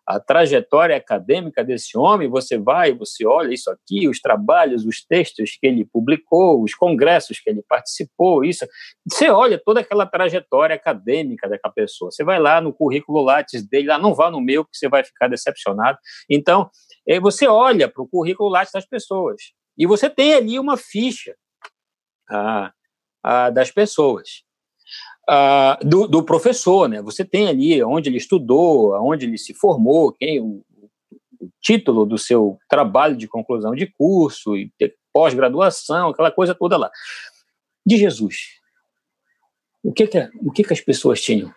[0.10, 5.58] a trajetória acadêmica desse homem, você vai, você olha isso aqui, os trabalhos, os textos
[5.60, 8.66] que ele publicou, os congressos que ele participou, isso.
[9.08, 12.12] Você olha toda aquela trajetória acadêmica daquela pessoa.
[12.12, 15.04] Você vai lá no currículo Lattes dele, lá não vá no meu, que você vai
[15.04, 16.00] ficar decepcionado.
[16.30, 16.70] Então,
[17.08, 21.34] eh, você olha para o currículo Lattes das pessoas e você tem ali uma ficha
[22.30, 22.74] ah,
[23.24, 24.44] ah, das pessoas
[25.30, 27.02] uh, do, do, professor, né?
[27.02, 30.66] Você tem ali onde ele estudou, onde ele se formou, quem o,
[31.40, 34.70] o título do seu trabalho de conclusão de curso e
[35.14, 36.92] pós-graduação, aquela coisa toda lá.
[37.86, 38.60] De Jesus,
[39.82, 41.54] o que que, o que que as pessoas tinham?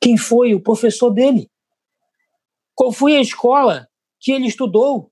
[0.00, 1.48] Quem foi o professor dele?
[2.74, 3.88] Qual foi a escola
[4.20, 5.11] que ele estudou?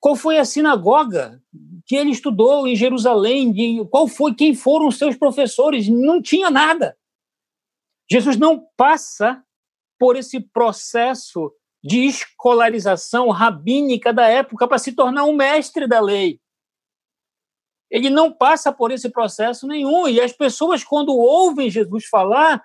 [0.00, 1.42] Qual foi a sinagoga
[1.88, 6.50] que ele estudou em Jerusalém, de qual foi, quem foram os seus professores, não tinha
[6.50, 6.94] nada.
[8.10, 9.42] Jesus não passa
[9.98, 11.50] por esse processo
[11.82, 16.38] de escolarização rabínica da época para se tornar um mestre da lei.
[17.90, 20.06] Ele não passa por esse processo nenhum.
[20.06, 22.62] E as pessoas, quando ouvem Jesus falar,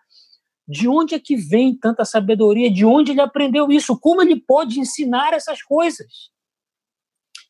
[0.67, 2.69] de onde é que vem tanta sabedoria?
[2.69, 3.97] De onde ele aprendeu isso?
[3.97, 6.33] Como ele pode ensinar essas coisas?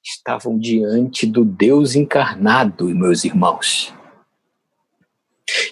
[0.04, 3.94] Estavam diante do Deus encarnado, meus irmãos.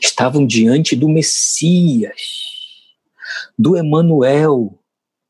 [0.02, 2.22] Estavam diante do Messias,
[3.58, 4.80] do Emanuel,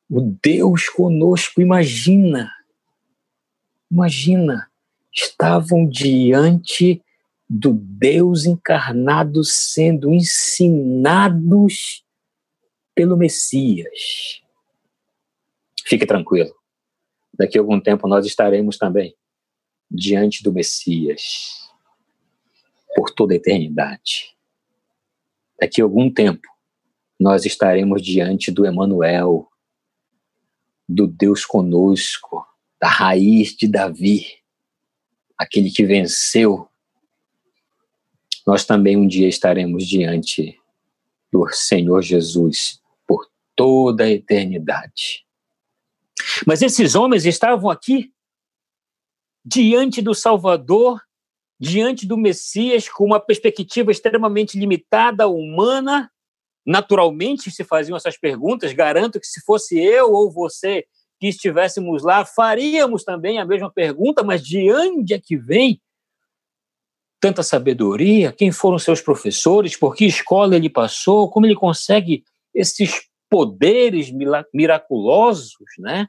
[0.10, 1.62] o Deus conosco.
[1.62, 2.52] Imagina,
[3.90, 4.70] imagina,
[5.12, 7.02] estavam diante
[7.50, 12.04] do Deus encarnado sendo ensinados
[12.94, 14.42] pelo Messias.
[15.86, 16.61] Fique tranquilo
[17.42, 19.16] daqui a algum tempo nós estaremos também
[19.90, 21.72] diante do Messias
[22.96, 24.36] por toda a eternidade.
[25.60, 26.48] Daqui a algum tempo
[27.20, 29.50] nós estaremos diante do Emanuel,
[30.88, 32.46] do Deus conosco,
[32.80, 34.28] da raiz de Davi,
[35.36, 36.70] aquele que venceu.
[38.46, 40.60] Nós também um dia estaremos diante
[41.32, 45.26] do Senhor Jesus por toda a eternidade.
[46.46, 48.12] Mas esses homens estavam aqui
[49.44, 51.02] diante do Salvador,
[51.60, 56.12] diante do Messias, com uma perspectiva extremamente limitada, humana.
[56.66, 58.74] Naturalmente se faziam essas perguntas.
[58.74, 60.86] Garanto que se fosse eu ou você
[61.20, 65.80] que estivéssemos lá, faríamos também a mesma pergunta, mas de onde é que vem
[67.20, 68.32] tanta sabedoria?
[68.32, 69.78] Quem foram seus professores?
[69.78, 71.30] Por que escola ele passou?
[71.30, 72.24] Como ele consegue
[72.54, 74.12] esses poderes
[74.52, 76.08] miraculosos, né?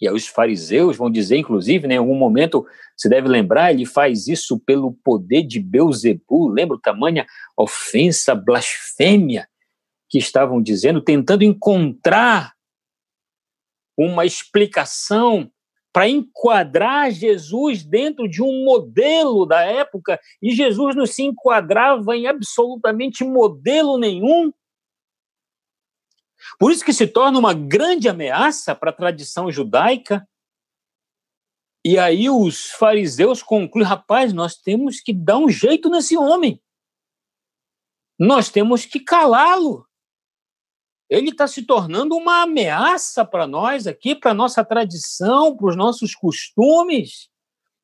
[0.00, 2.64] E aí os fariseus vão dizer, inclusive, né, em algum momento,
[2.96, 7.26] se deve lembrar, ele faz isso pelo poder de Beuzebu, lembra o tamanha
[7.56, 9.46] ofensa, blasfêmia
[10.08, 12.52] que estavam dizendo, tentando encontrar
[13.96, 15.50] uma explicação
[15.92, 22.26] para enquadrar Jesus dentro de um modelo da época, e Jesus não se enquadrava em
[22.26, 24.52] absolutamente modelo nenhum.
[26.58, 30.26] Por isso que se torna uma grande ameaça para a tradição judaica.
[31.84, 36.60] E aí os fariseus concluem: rapaz, nós temos que dar um jeito nesse homem.
[38.18, 39.86] Nós temos que calá-lo.
[41.08, 46.14] ele está se tornando uma ameaça para nós aqui, para nossa tradição, para os nossos
[46.14, 47.30] costumes.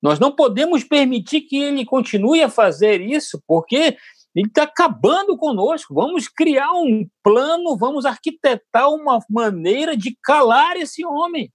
[0.03, 3.97] Nós não podemos permitir que ele continue a fazer isso, porque
[4.41, 5.95] ele está acabando conosco.
[5.95, 11.51] Vamos criar um plano, vamos arquitetar uma maneira de calar esse homem.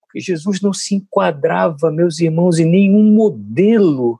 [0.00, 4.18] Porque Jesus não se enquadrava, meus irmãos, em nenhum modelo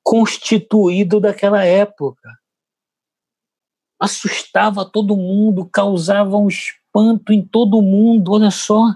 [0.00, 2.30] constituído daquela época.
[3.98, 8.94] Assustava todo mundo, causava um espanto em todo mundo, olha só.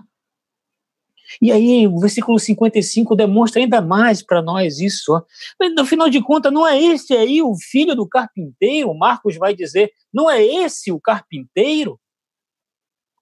[1.41, 5.22] E aí, o versículo 55 demonstra ainda mais para nós isso.
[5.59, 8.95] Mas, no final de contas, não é esse aí o filho do carpinteiro?
[8.95, 12.01] Marcos vai dizer, não é esse o carpinteiro?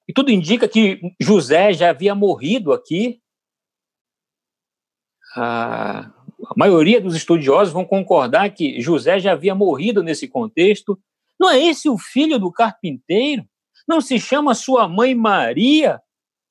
[0.09, 3.21] E tudo indica que José já havia morrido aqui.
[5.35, 6.13] A
[6.57, 10.99] maioria dos estudiosos vão concordar que José já havia morrido nesse contexto.
[11.39, 13.45] Não é esse o filho do carpinteiro?
[13.87, 16.01] Não se chama sua mãe Maria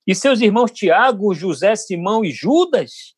[0.06, 3.16] e seus irmãos Tiago, José, Simão e Judas?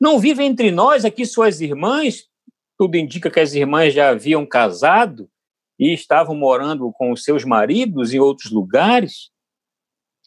[0.00, 2.28] Não vivem entre nós aqui suas irmãs?
[2.76, 5.28] Tudo indica que as irmãs já haviam casado
[5.78, 9.30] e estavam morando com os seus maridos em outros lugares?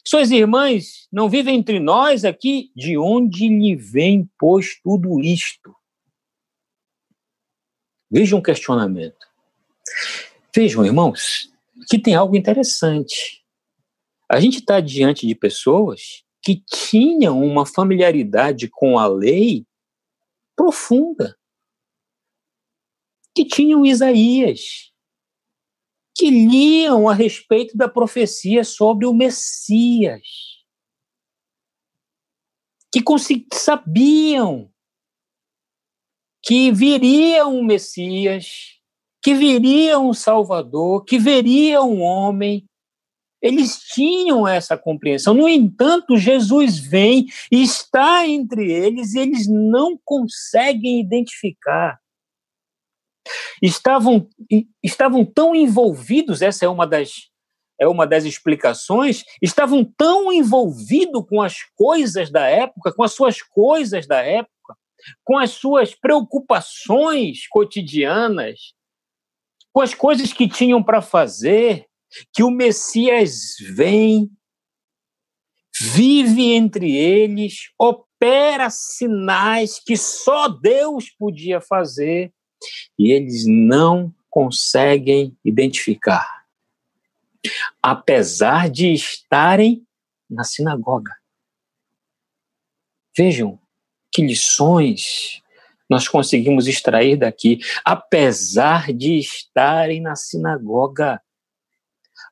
[0.04, 2.70] Suas irmãs não vivem entre nós aqui?
[2.74, 5.74] De onde lhe vem, pois, tudo isto?
[8.10, 9.26] Veja um questionamento.
[10.54, 11.50] Vejam, irmãos,
[11.88, 13.41] que tem algo interessante.
[14.32, 19.66] A gente está diante de pessoas que tinham uma familiaridade com a lei
[20.56, 21.38] profunda,
[23.36, 24.90] que tinham Isaías,
[26.16, 30.26] que liam a respeito da profecia sobre o Messias,
[32.90, 33.04] que
[33.52, 34.72] sabiam
[36.42, 38.80] que viria um Messias,
[39.22, 42.66] que viria um Salvador, que viria um homem
[43.42, 45.34] eles tinham essa compreensão.
[45.34, 52.00] No entanto, Jesus vem e está entre eles e eles não conseguem identificar.
[53.60, 54.28] Estavam,
[54.82, 57.30] estavam tão envolvidos, essa é uma das
[57.80, 63.42] é uma das explicações, estavam tão envolvidos com as coisas da época, com as suas
[63.42, 64.76] coisas da época,
[65.24, 68.72] com as suas preocupações cotidianas,
[69.72, 71.88] com as coisas que tinham para fazer,
[72.32, 74.30] que o Messias vem,
[75.80, 82.32] vive entre eles, opera sinais que só Deus podia fazer
[82.98, 86.46] e eles não conseguem identificar,
[87.82, 89.86] apesar de estarem
[90.30, 91.14] na sinagoga.
[93.16, 93.60] Vejam
[94.10, 95.42] que lições
[95.88, 101.20] nós conseguimos extrair daqui, apesar de estarem na sinagoga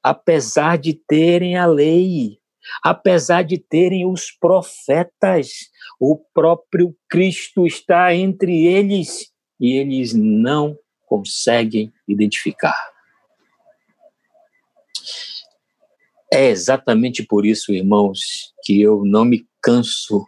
[0.03, 2.39] apesar de terem a lei,
[2.83, 11.93] apesar de terem os profetas, o próprio Cristo está entre eles e eles não conseguem
[12.09, 12.91] identificar.
[16.33, 20.25] É exatamente por isso, irmãos, que eu não me canso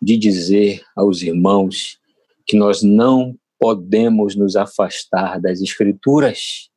[0.00, 2.00] de dizer aos irmãos
[2.46, 6.71] que nós não podemos nos afastar das Escrituras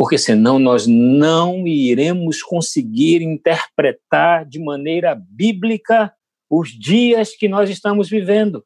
[0.00, 6.10] porque senão nós não iremos conseguir interpretar de maneira bíblica
[6.48, 8.64] os dias que nós estamos vivendo.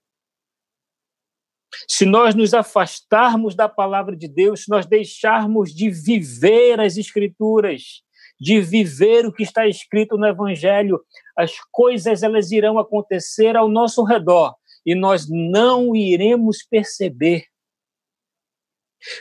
[1.88, 8.04] Se nós nos afastarmos da palavra de Deus, se nós deixarmos de viver as Escrituras,
[8.40, 11.00] de viver o que está escrito no Evangelho,
[11.36, 14.54] as coisas elas irão acontecer ao nosso redor
[14.86, 17.46] e nós não iremos perceber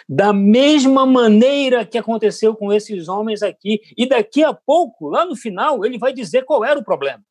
[0.08, 3.82] da mesma maneira que aconteceu com esses homens aqui.
[3.98, 7.24] E daqui a pouco, lá no final, ele vai dizer qual era o problema.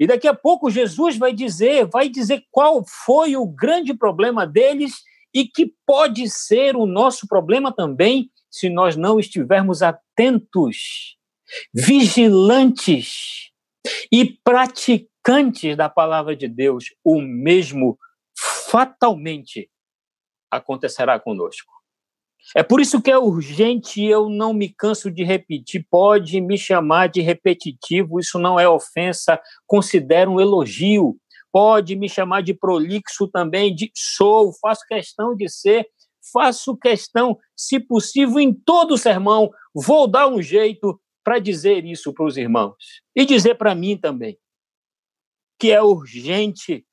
[0.00, 5.02] E daqui a pouco Jesus vai dizer, vai dizer qual foi o grande problema deles
[5.34, 11.16] e que pode ser o nosso problema também se nós não estivermos atentos,
[11.74, 13.50] vigilantes
[14.10, 17.98] e praticantes da palavra de Deus, o mesmo
[18.70, 19.68] fatalmente
[20.50, 21.72] acontecerá conosco.
[22.56, 25.86] É por isso que é urgente, eu não me canso de repetir.
[25.90, 31.16] Pode me chamar de repetitivo, isso não é ofensa, considero um elogio.
[31.52, 35.86] Pode me chamar de prolixo também, de sou, faço questão de ser,
[36.32, 42.24] faço questão, se possível, em todo sermão, vou dar um jeito para dizer isso para
[42.24, 44.38] os irmãos e dizer para mim também
[45.58, 46.86] que é urgente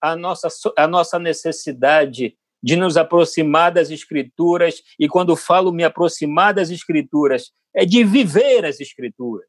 [0.00, 6.54] a nossa, a nossa necessidade de nos aproximar das Escrituras, e quando falo me aproximar
[6.54, 9.48] das Escrituras, é de viver as Escrituras,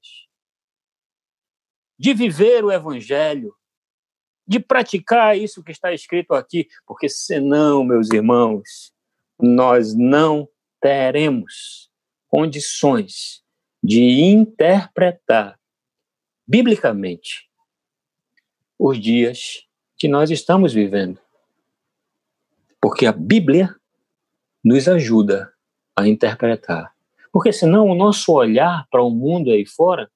[1.99, 3.53] de viver o Evangelho,
[4.47, 8.91] de praticar isso que está escrito aqui, porque senão, meus irmãos,
[9.39, 10.47] nós não
[10.81, 11.89] teremos
[12.27, 13.41] condições
[13.81, 15.57] de interpretar
[16.47, 17.49] biblicamente
[18.77, 19.65] os dias
[19.97, 21.22] que nós estamos vivendo.
[22.83, 23.73] Porque a Bíblia
[24.61, 25.53] nos ajuda
[25.95, 26.93] a interpretar.
[27.31, 30.11] Porque senão o nosso olhar para o mundo aí fora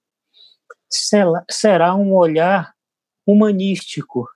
[1.50, 2.76] será um olhar
[3.26, 4.28] humanístico.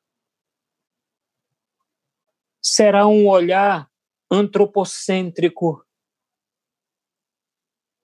[2.62, 3.92] Será um olhar
[4.32, 5.86] antropocêntrico,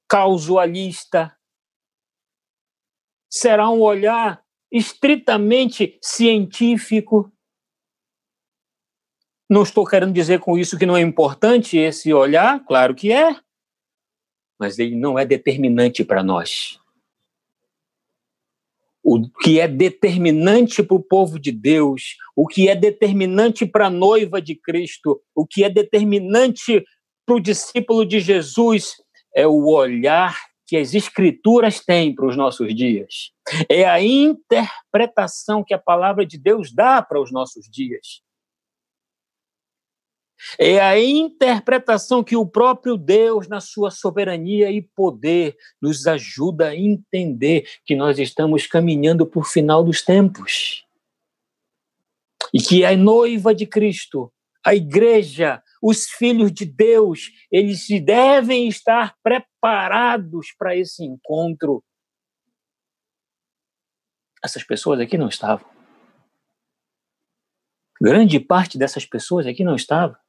[0.10, 1.38] causalista.
[3.30, 7.32] Será um olhar estritamente científico.
[9.50, 13.36] Não estou querendo dizer com isso que não é importante esse olhar, claro que é,
[14.60, 16.80] mas ele não é determinante para nós.
[19.04, 23.90] O que é determinante para o povo de Deus, o que é determinante para a
[23.90, 26.84] noiva de Cristo, o que é determinante
[27.26, 28.96] para o discípulo de Jesus
[29.34, 30.36] é o olhar
[30.66, 33.32] que as Escrituras têm para os nossos dias.
[33.70, 38.22] É a interpretação que a palavra de Deus dá para os nossos dias.
[40.58, 46.76] É a interpretação que o próprio Deus, na sua soberania e poder, nos ajuda a
[46.76, 50.86] entender que nós estamos caminhando o final dos tempos.
[52.54, 54.32] E que a noiva de Cristo,
[54.66, 61.84] a igreja, os filhos de Deus, eles devem estar preparados para esse encontro.
[64.44, 65.68] Essas pessoas aqui não estavam.
[68.00, 70.20] Grande parte dessas pessoas aqui não estava.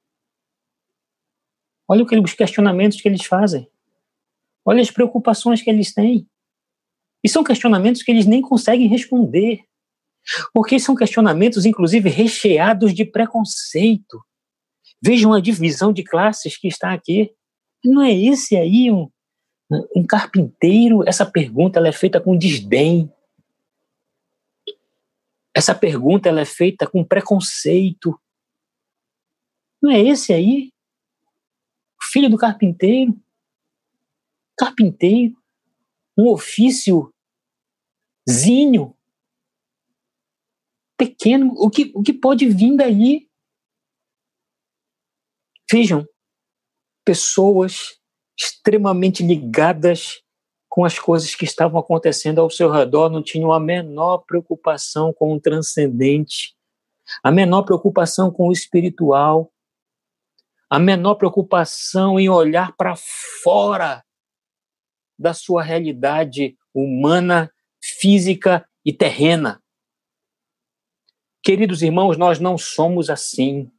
[1.89, 3.67] Olha os questionamentos que eles fazem.
[4.65, 6.29] Olha as preocupações que eles têm.
[7.25, 9.65] E são questionamentos que eles nem conseguem responder.
[10.53, 14.23] Porque são questionamentos, inclusive, recheados de preconceito.
[15.03, 17.33] Vejam a divisão de classes que está aqui.
[17.83, 19.11] Não é esse aí um,
[19.97, 21.09] um carpinteiro?
[21.09, 23.11] Essa pergunta ela é feita com desdém.
[25.55, 28.21] Essa pergunta ela é feita com preconceito.
[29.81, 30.71] Não é esse aí?
[32.13, 33.19] Filho do carpinteiro.
[34.57, 35.37] Carpinteiro,
[36.17, 37.13] um ofício
[38.29, 38.95] zinho,
[40.97, 43.29] pequeno, o que, o que pode vir daí?
[45.71, 46.07] Vejam,
[47.05, 47.99] pessoas
[48.37, 50.23] extremamente ligadas
[50.69, 55.33] com as coisas que estavam acontecendo ao seu redor, não tinham a menor preocupação com
[55.33, 56.55] o transcendente,
[57.23, 59.51] a menor preocupação com o espiritual,
[60.71, 62.95] a menor preocupação em olhar para
[63.43, 64.05] fora
[65.19, 67.53] da sua realidade humana,
[67.83, 69.63] física e terrena.
[71.43, 73.73] Queridos irmãos, nós não somos assim.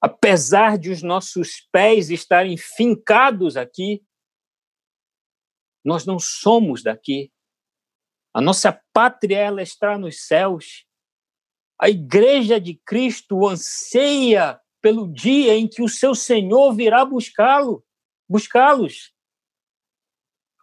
[0.00, 4.04] Apesar de os nossos pés estarem fincados aqui,
[5.84, 7.32] nós não somos daqui.
[8.34, 10.86] A nossa pátria ela está nos céus.
[11.82, 17.84] A igreja de Cristo anseia pelo dia em que o seu Senhor virá buscá-lo,
[18.28, 19.12] buscá-los,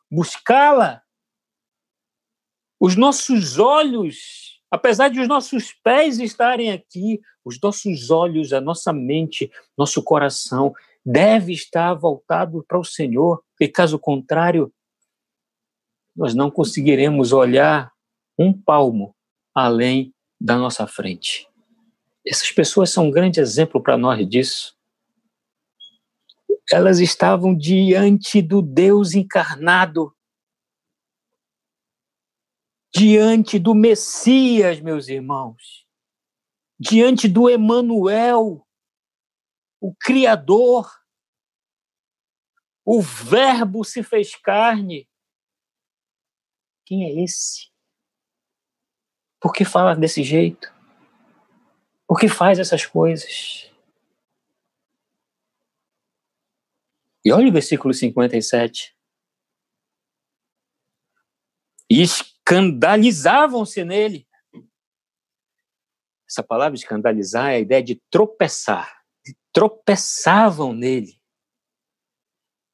[0.10, 1.04] buscá-la.
[2.80, 8.94] Os nossos olhos, apesar de os nossos pés estarem aqui, os nossos olhos, a nossa
[8.94, 10.74] mente, nosso coração
[11.06, 14.74] deve estar voltado para o Senhor, e caso contrário,
[16.16, 17.92] nós não conseguiremos olhar
[18.38, 19.14] um palmo
[19.54, 21.48] além da nossa frente.
[22.26, 24.78] Essas pessoas são um grande exemplo para nós disso.
[26.72, 30.16] Elas estavam diante do Deus encarnado,
[32.94, 35.88] diante do Messias, meus irmãos,
[36.80, 38.66] diante do Emanuel,
[39.82, 40.90] o Criador,
[42.86, 45.10] o Verbo se fez carne.
[46.86, 47.69] Quem é esse?
[49.40, 50.74] Por que fala desse jeito?
[52.08, 53.72] Por que faz essas coisas?
[57.24, 58.96] E olha o versículo 57.
[61.90, 64.28] E escandalizavam-se nele.
[66.30, 69.04] Essa palavra escandalizar é a ideia de tropeçar.
[69.52, 71.20] Tropeçavam nele.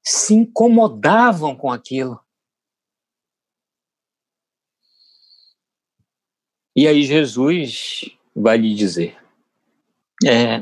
[0.03, 2.24] Se incomodavam com aquilo.
[6.75, 9.15] E aí Jesus vai lhe dizer:
[10.25, 10.61] É,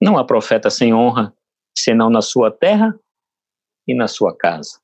[0.00, 1.34] não há profeta sem honra,
[1.76, 2.98] senão na sua terra
[3.86, 4.80] e na sua casa.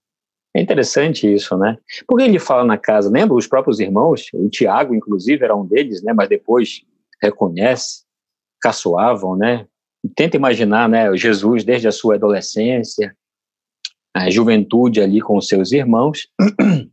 [0.55, 1.79] É interessante isso, né?
[2.07, 6.03] Porque ele fala na casa, lembra os próprios irmãos, o Tiago, inclusive, era um deles,
[6.03, 6.13] né?
[6.13, 6.85] Mas depois
[7.23, 8.05] reconhece,
[8.61, 9.67] caçoavam, né?
[10.17, 11.15] Tenta imaginar, né?
[11.17, 13.17] Jesus desde a sua adolescência,
[14.15, 16.29] a juventude ali com os seus irmãos,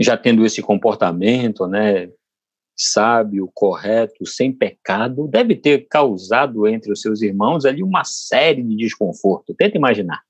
[0.00, 2.10] já tendo esse comportamento, né?
[2.82, 8.74] Sábio, correto, sem pecado, deve ter causado entre os seus irmãos ali uma série de
[8.74, 9.54] desconforto.
[9.54, 10.22] Tenta imaginar.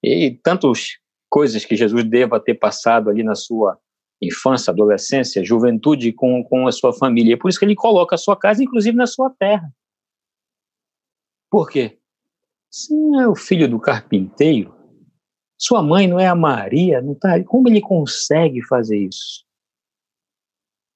[0.00, 0.98] E tantas
[1.28, 3.76] coisas que Jesus deva ter passado ali na sua
[4.22, 7.34] infância, adolescência, juventude com, com a sua família.
[7.34, 9.72] É por isso que ele coloca a sua casa, inclusive, na sua terra.
[11.50, 11.98] Por quê?
[12.70, 14.72] Se não é o filho do carpinteiro,
[15.58, 17.42] sua mãe não é a Maria, não tá?
[17.42, 19.49] Como ele consegue fazer isso?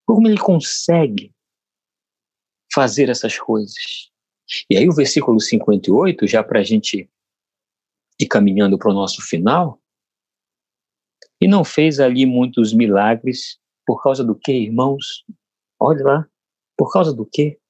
[0.07, 1.35] Como ele consegue
[2.73, 4.11] fazer essas coisas?
[4.69, 7.11] E aí o versículo 58, já para a gente
[8.21, 9.81] e caminhando para o nosso final,
[11.41, 15.25] e não fez ali muitos milagres por causa do que, irmãos?
[15.79, 16.31] Olha lá,
[16.77, 17.61] por causa do quê?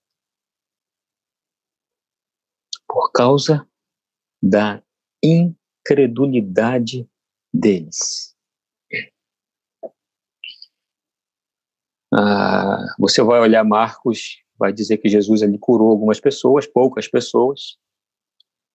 [2.87, 3.69] Por causa
[4.43, 4.83] da
[5.23, 7.09] incredulidade
[7.53, 8.34] deles.
[12.17, 17.77] Ah, você vai olhar Marcos, vai dizer que Jesus ali curou algumas pessoas, poucas pessoas,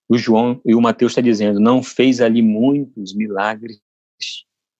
[0.09, 3.79] o João e o Mateus está dizendo, não fez ali muitos milagres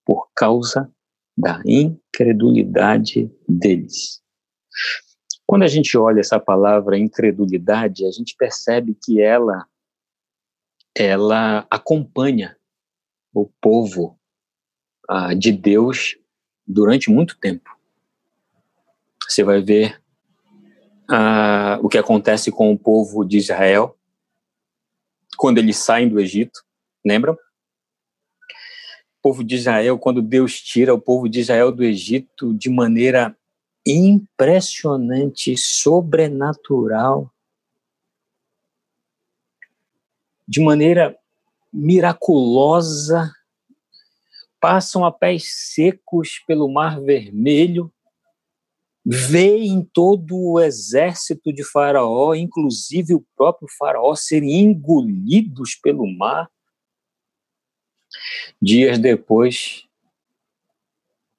[0.04, 0.92] por causa
[1.38, 4.20] da incredulidade deles.
[5.46, 9.66] Quando a gente olha essa palavra incredulidade, a gente percebe que ela
[10.94, 12.56] ela acompanha
[13.32, 14.18] o povo
[15.08, 16.16] ah, de Deus
[16.66, 17.79] durante muito tempo.
[19.30, 20.02] Você vai ver
[21.08, 23.96] ah, o que acontece com o povo de Israel
[25.36, 26.60] quando eles saem do Egito,
[27.06, 27.34] lembram?
[27.34, 33.36] O povo de Israel, quando Deus tira o povo de Israel do Egito de maneira
[33.86, 37.32] impressionante, sobrenatural,
[40.46, 41.16] de maneira
[41.72, 43.32] miraculosa,
[44.58, 47.92] passam a pés secos pelo Mar Vermelho,
[49.12, 56.48] veem todo o exército de Faraó, inclusive o próprio Faraó, serem engolidos pelo mar.
[58.62, 59.88] Dias depois,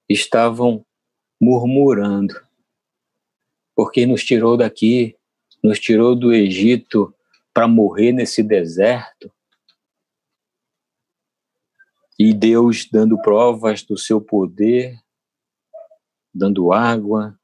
[0.10, 0.86] estavam
[1.40, 2.36] murmurando,
[3.74, 5.18] porque nos tirou daqui,
[5.64, 7.16] nos tirou do Egito
[7.54, 9.32] para morrer nesse deserto.
[12.20, 15.00] E Deus dando provas do seu poder,
[16.34, 17.40] dando água,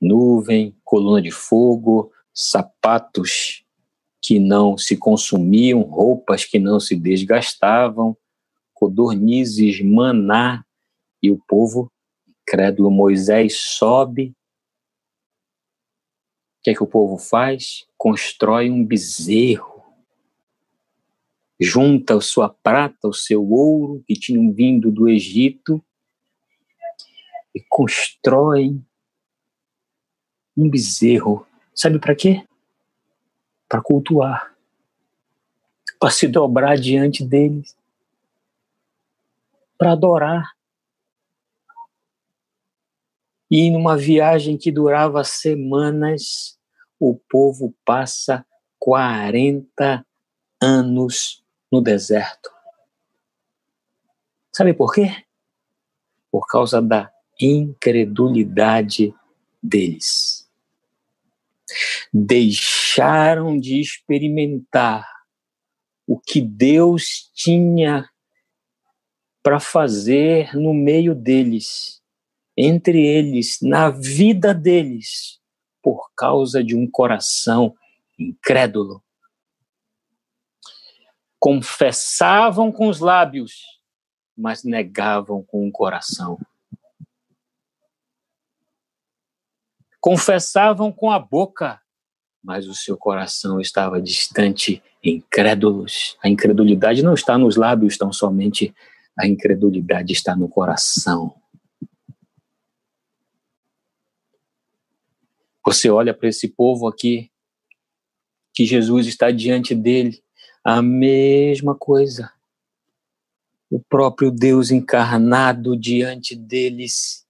[0.00, 3.64] nuvem, coluna de fogo, sapatos
[4.20, 8.16] que não se consumiam, roupas que não se desgastavam,
[8.74, 10.64] codornizes, maná,
[11.22, 11.90] e o povo
[12.46, 14.34] crédulo Moisés sobe.
[16.58, 17.86] O que é que o povo faz?
[17.96, 19.82] Constrói um bezerro.
[21.60, 25.84] Junta a sua prata, o seu ouro que tinham vindo do Egito
[27.54, 28.80] e constrói
[30.58, 31.46] um bezerro.
[31.72, 32.44] Sabe para quê?
[33.68, 34.52] Para cultuar.
[36.00, 37.76] Para se dobrar diante deles.
[39.78, 40.52] Para adorar.
[43.48, 46.58] E numa viagem que durava semanas,
[46.98, 48.44] o povo passa
[48.80, 50.04] 40
[50.60, 52.50] anos no deserto.
[54.52, 55.24] Sabe por quê?
[56.30, 59.14] Por causa da incredulidade
[59.62, 60.37] deles
[62.12, 65.06] deixaram de experimentar
[66.06, 68.08] o que Deus tinha
[69.42, 72.02] para fazer no meio deles,
[72.56, 75.38] entre eles, na vida deles,
[75.82, 77.74] por causa de um coração
[78.18, 79.02] incrédulo.
[81.38, 83.62] Confessavam com os lábios,
[84.36, 86.38] mas negavam com o coração.
[90.00, 91.80] Confessavam com a boca,
[92.42, 96.16] mas o seu coração estava distante, incrédulos.
[96.22, 98.74] A incredulidade não está nos lábios tão somente,
[99.18, 101.34] a incredulidade está no coração.
[105.66, 107.30] Você olha para esse povo aqui,
[108.54, 110.22] que Jesus está diante dele,
[110.64, 112.32] a mesma coisa.
[113.70, 117.27] O próprio Deus encarnado diante deles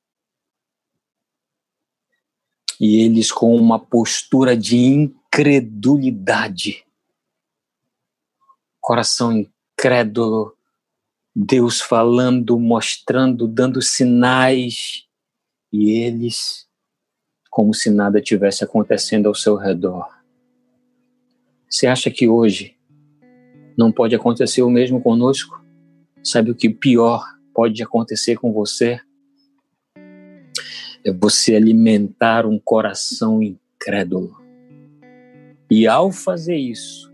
[2.80, 6.84] e eles com uma postura de incredulidade.
[8.80, 10.56] Coração incrédulo,
[11.34, 15.04] Deus falando, mostrando, dando sinais,
[15.72, 16.66] e eles
[17.50, 20.06] como se nada tivesse acontecendo ao seu redor.
[21.68, 22.76] Você acha que hoje
[23.76, 25.62] não pode acontecer o mesmo conosco?
[26.22, 29.00] Sabe o que pior pode acontecer com você?
[31.05, 34.36] É você alimentar um coração incrédulo.
[35.70, 37.12] E ao fazer isso,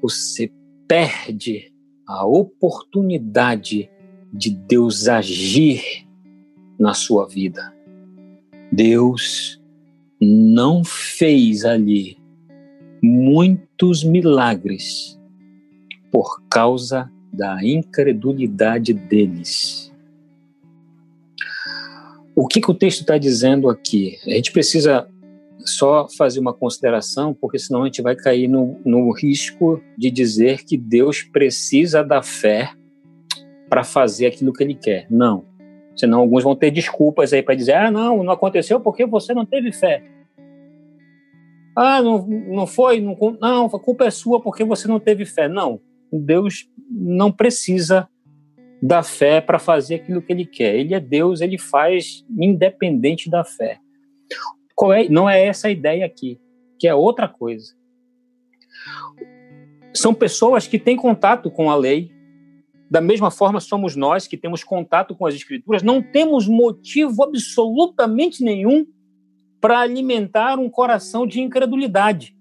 [0.00, 0.50] você
[0.86, 1.72] perde
[2.06, 3.90] a oportunidade
[4.32, 6.06] de Deus agir
[6.78, 7.74] na sua vida.
[8.72, 9.60] Deus
[10.20, 12.18] não fez ali
[13.02, 15.18] muitos milagres
[16.10, 19.87] por causa da incredulidade deles.
[22.40, 24.16] O que, que o texto está dizendo aqui?
[24.24, 25.08] A gente precisa
[25.58, 30.64] só fazer uma consideração, porque senão a gente vai cair no, no risco de dizer
[30.64, 32.70] que Deus precisa da fé
[33.68, 35.08] para fazer aquilo que ele quer.
[35.10, 35.46] Não.
[35.96, 39.44] Senão alguns vão ter desculpas aí para dizer: ah, não, não aconteceu porque você não
[39.44, 40.04] teve fé.
[41.74, 45.48] Ah, não, não foi, não, não, a culpa é sua porque você não teve fé.
[45.48, 45.80] Não,
[46.12, 48.08] Deus não precisa
[48.82, 50.76] da fé para fazer aquilo que ele quer.
[50.76, 53.80] Ele é Deus, ele faz independente da fé.
[54.94, 56.40] É, não é essa a ideia aqui,
[56.78, 57.74] que é outra coisa.
[59.92, 62.12] São pessoas que têm contato com a lei,
[62.90, 68.42] da mesma forma, somos nós que temos contato com as Escrituras, não temos motivo absolutamente
[68.42, 68.86] nenhum
[69.60, 72.36] para alimentar um coração de incredulidade.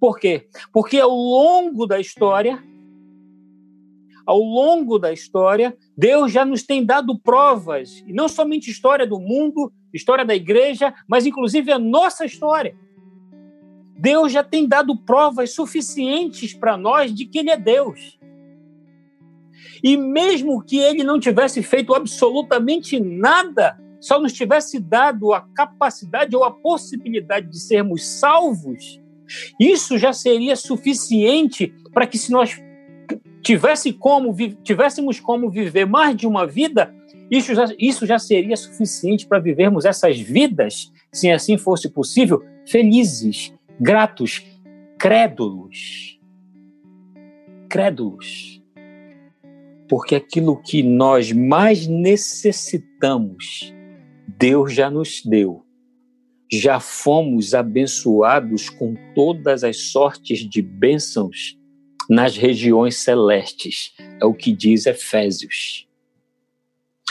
[0.00, 0.48] Por quê?
[0.72, 2.64] Porque ao longo da história,
[4.30, 9.18] ao longo da história, Deus já nos tem dado provas, e não somente história do
[9.18, 12.76] mundo, história da igreja, mas inclusive a nossa história.
[13.98, 18.20] Deus já tem dado provas suficientes para nós de que Ele é Deus.
[19.82, 26.36] E mesmo que ele não tivesse feito absolutamente nada, só nos tivesse dado a capacidade
[26.36, 29.00] ou a possibilidade de sermos salvos,
[29.58, 32.56] isso já seria suficiente para que, se nós
[33.42, 36.94] tivesse como, tivéssemos como viver mais de uma vida,
[37.30, 43.52] isso já, isso já seria suficiente para vivermos essas vidas, se assim fosse possível, felizes,
[43.80, 44.44] gratos,
[44.98, 46.18] crédulos.
[47.68, 48.60] Crédulos
[49.90, 53.74] porque aquilo que nós mais necessitamos,
[54.38, 55.66] Deus já nos deu.
[56.48, 61.58] Já fomos abençoados com todas as sortes de bênçãos
[62.08, 65.88] nas regiões celestes, é o que diz Efésios.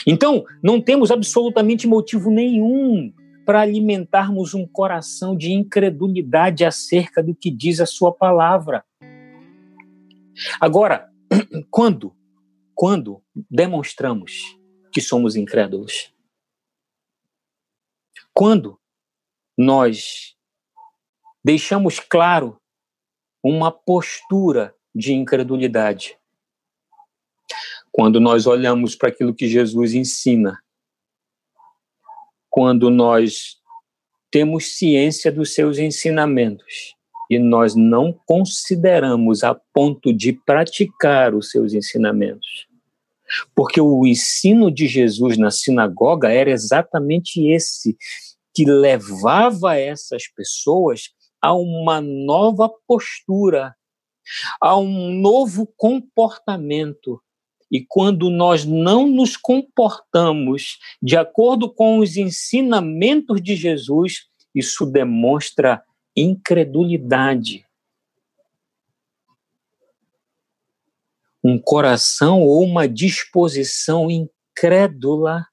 [0.06, 3.14] Então, não temos absolutamente motivo nenhum
[3.46, 8.84] para alimentarmos um coração de incredulidade acerca do que diz a Sua palavra.
[10.60, 11.10] Agora,
[11.70, 12.16] quando
[12.80, 13.22] quando
[13.52, 14.58] demonstramos
[14.90, 16.16] que somos incrédulos?
[18.34, 18.80] Quando
[19.58, 20.34] nós
[21.44, 22.58] deixamos claro
[23.44, 26.18] uma postura de incredulidade?
[27.92, 30.60] Quando nós olhamos para aquilo que Jesus ensina,
[32.50, 33.58] quando nós
[34.32, 36.96] temos ciência dos seus ensinamentos
[37.30, 42.68] e nós não consideramos a ponto de praticar os seus ensinamentos,
[43.56, 47.96] porque o ensino de Jesus na sinagoga era exatamente esse,
[48.54, 51.12] que levava essas pessoas
[51.42, 53.76] a uma nova postura,
[54.60, 57.22] a um novo comportamento.
[57.72, 65.84] E quando nós não nos comportamos de acordo com os ensinamentos de Jesus, isso demonstra
[66.16, 67.70] incredulidade.
[71.44, 75.48] um coração ou uma disposição incrédula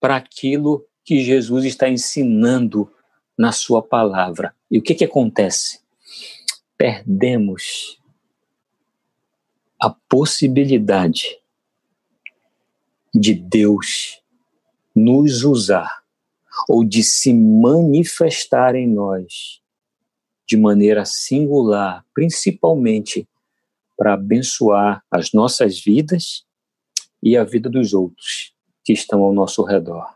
[0.00, 2.92] para aquilo que Jesus está ensinando
[3.36, 4.54] na sua palavra.
[4.70, 5.80] E o que, que acontece?
[6.78, 8.00] Perdemos
[9.80, 11.38] a possibilidade
[13.12, 14.22] de Deus
[14.94, 16.04] nos usar
[16.68, 19.60] ou de se manifestar em nós
[20.46, 23.28] de maneira singular, principalmente
[23.96, 26.46] para abençoar as nossas vidas
[27.22, 28.54] e a vida dos outros
[28.84, 30.06] que estão ao nosso redor.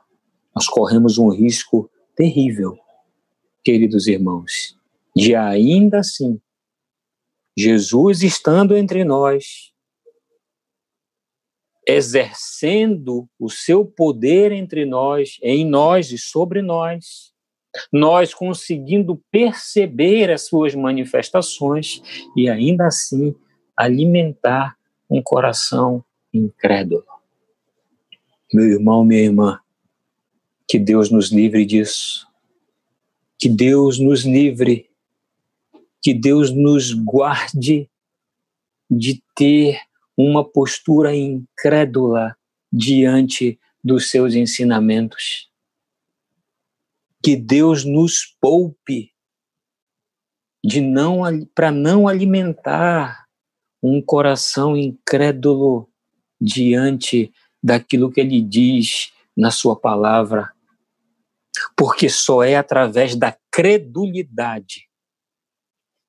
[0.55, 2.79] Nós corremos um risco terrível,
[3.65, 4.79] queridos irmãos,
[5.15, 6.41] de ainda assim,
[7.57, 9.73] Jesus estando entre nós,
[11.87, 17.33] exercendo o seu poder entre nós, em nós e sobre nós,
[17.93, 22.03] nós conseguindo perceber as suas manifestações
[22.37, 23.35] e ainda assim
[23.77, 24.77] alimentar
[25.11, 27.05] um coração incrédulo.
[28.53, 29.61] Meu irmão, minha irmã,
[30.69, 32.27] que Deus nos livre disso.
[33.39, 34.89] Que Deus nos livre.
[36.03, 37.89] Que Deus nos guarde
[38.91, 39.81] de ter
[40.17, 42.37] uma postura incrédula
[42.73, 45.49] diante dos seus ensinamentos.
[47.23, 49.13] Que Deus nos poupe
[50.65, 51.23] de não
[51.55, 53.27] para não alimentar
[53.83, 55.89] um coração incrédulo
[56.41, 57.33] diante
[57.63, 60.53] daquilo que ele diz na sua palavra.
[61.77, 64.89] Porque só é através da credulidade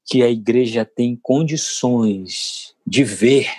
[0.05, 3.49] que a igreja tem condições de ver,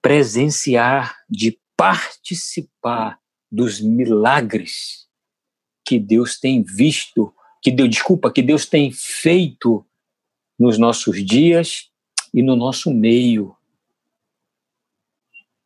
[0.00, 5.08] presenciar, de participar dos milagres
[5.84, 9.84] que Deus tem visto, que Deus, desculpa, que Deus tem feito
[10.58, 11.90] nos nossos dias
[12.32, 13.56] e no nosso meio.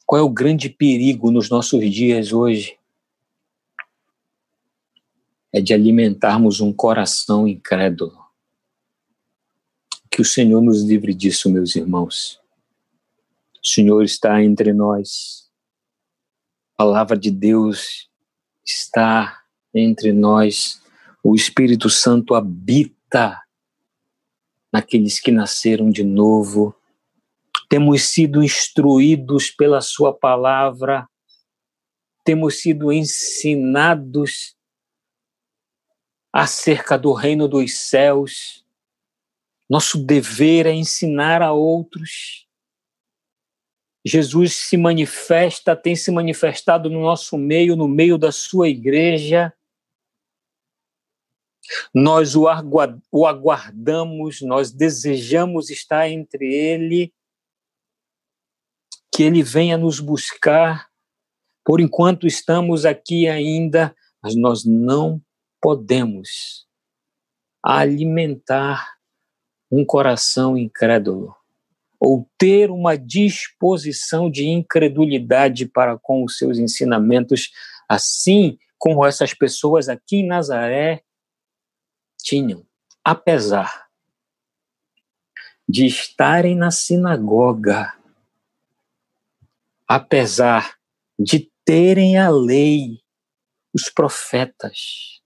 [0.04, 2.78] Qual é o grande perigo nos nossos dias hoje?
[5.56, 8.18] É de alimentarmos um coração incrédulo.
[10.10, 12.38] Que o Senhor nos livre disso, meus irmãos.
[13.62, 15.50] O Senhor está entre nós.
[16.74, 18.10] A palavra de Deus
[18.64, 19.42] está
[19.72, 20.82] entre nós.
[21.24, 23.40] O Espírito Santo habita
[24.70, 26.76] naqueles que nasceram de novo
[27.68, 31.08] temos sido instruídos pela Sua palavra,
[32.24, 34.55] temos sido ensinados
[36.36, 38.62] acerca do reino dos céus.
[39.70, 42.46] Nosso dever é ensinar a outros.
[44.04, 49.50] Jesus se manifesta, tem se manifestado no nosso meio, no meio da sua igreja.
[51.94, 52.46] Nós o
[53.26, 57.14] aguardamos, nós desejamos estar entre ele
[59.10, 60.90] que Ele venha nos buscar.
[61.64, 65.20] Por enquanto estamos aqui ainda, mas nós não
[65.60, 66.66] podemos
[67.62, 68.96] alimentar
[69.70, 71.34] um coração incrédulo
[71.98, 77.50] ou ter uma disposição de incredulidade para com os seus ensinamentos,
[77.88, 81.02] assim como essas pessoas aqui em Nazaré
[82.22, 82.64] tinham,
[83.02, 83.86] apesar
[85.68, 87.96] de estarem na sinagoga
[89.86, 90.76] apesar
[91.18, 93.00] de terem a lei,
[93.72, 95.20] os profetas,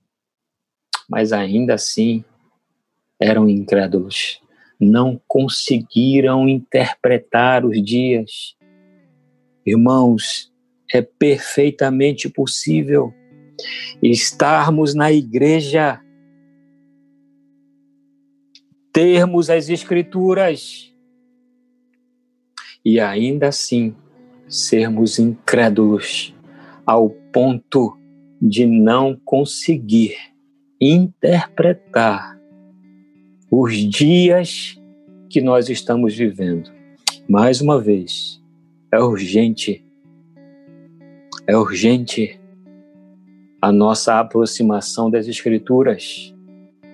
[1.11, 2.25] mas ainda assim
[3.19, 4.41] eram incrédulos,
[4.79, 8.57] não conseguiram interpretar os dias.
[9.67, 10.53] Irmãos,
[10.91, 13.13] é perfeitamente possível
[14.01, 16.01] estarmos na igreja,
[18.93, 20.95] termos as Escrituras
[22.85, 23.95] e ainda assim
[24.49, 26.35] sermos incrédulos
[26.87, 27.99] ao ponto
[28.41, 30.30] de não conseguir
[30.81, 32.41] interpretar
[33.51, 34.81] os dias
[35.29, 36.71] que nós estamos vivendo.
[37.29, 38.43] Mais uma vez,
[38.91, 39.85] é urgente,
[41.47, 42.41] é urgente
[43.61, 46.35] a nossa aproximação das Escrituras,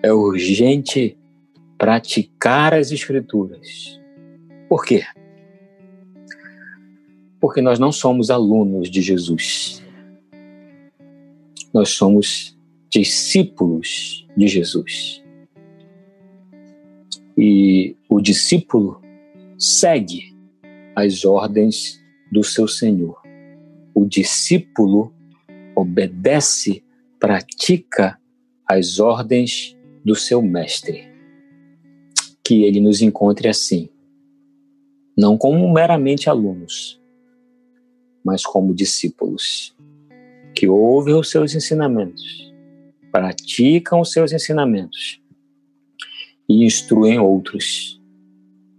[0.02, 1.16] é urgente
[1.78, 4.00] praticar as Escrituras.
[4.68, 5.04] Por quê?
[7.40, 9.82] Porque nós não somos alunos de Jesus.
[11.72, 12.55] Nós somos
[12.98, 15.22] discípulos de Jesus.
[17.36, 19.02] E o discípulo
[19.58, 20.34] segue
[20.94, 23.20] as ordens do seu Senhor.
[23.94, 25.12] O discípulo
[25.74, 26.82] obedece,
[27.20, 28.18] pratica
[28.66, 31.06] as ordens do seu mestre.
[32.42, 33.90] Que ele nos encontre assim,
[35.14, 36.98] não como meramente alunos,
[38.24, 39.76] mas como discípulos,
[40.54, 42.55] que ouvem os seus ensinamentos,
[43.16, 45.22] praticam os seus ensinamentos
[46.46, 47.98] e instruem outros,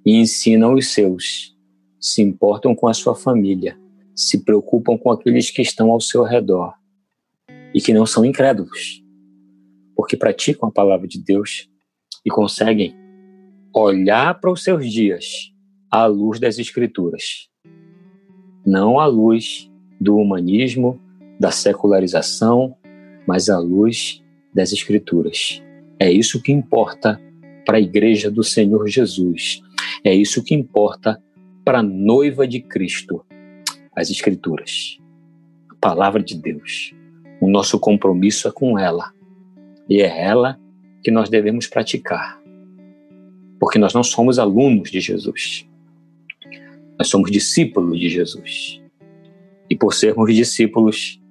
[0.06, 1.58] e ensinam os seus,
[2.00, 3.76] se importam com a sua família,
[4.16, 6.76] se preocupam com aqueles que estão ao seu redor
[7.74, 9.04] e que não são incrédulos,
[9.96, 11.68] porque praticam a palavra de Deus
[12.24, 12.96] e conseguem
[13.74, 15.52] olhar para os seus dias
[15.90, 17.50] à luz das Escrituras
[18.68, 21.00] não à luz do humanismo,
[21.40, 22.76] da secularização,
[23.26, 24.22] mas à luz
[24.58, 25.64] das Escrituras.
[26.00, 27.22] É isso que importa
[27.64, 29.62] para a Igreja do Senhor Jesus.
[30.04, 31.22] É isso que importa
[31.64, 33.24] para a noiva de Cristo,
[33.96, 34.98] as Escrituras,
[35.70, 36.96] a palavra de Deus,
[37.40, 39.14] O nosso compromisso é com ela.
[39.88, 40.60] E é ela
[41.04, 42.42] que nós devemos praticar.
[43.60, 45.70] Porque nós não somos alunos de Jesus.
[46.98, 48.82] Nós somos discípulos de Jesus.
[49.70, 51.22] E por sermos discípulos,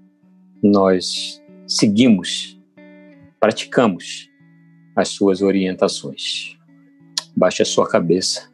[0.62, 2.55] nós seguimos,
[3.40, 4.30] praticamos
[4.94, 6.56] as suas orientações.
[7.36, 8.50] Baixe a sua cabeça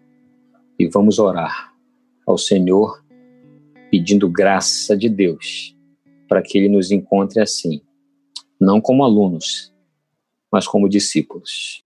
[0.79, 1.73] e vamos orar
[2.27, 3.05] ao Senhor,
[3.91, 5.77] pedindo graça de Deus
[6.29, 7.83] para que Ele nos encontre assim,
[8.59, 9.73] não como alunos,
[10.51, 11.85] mas como discípulos.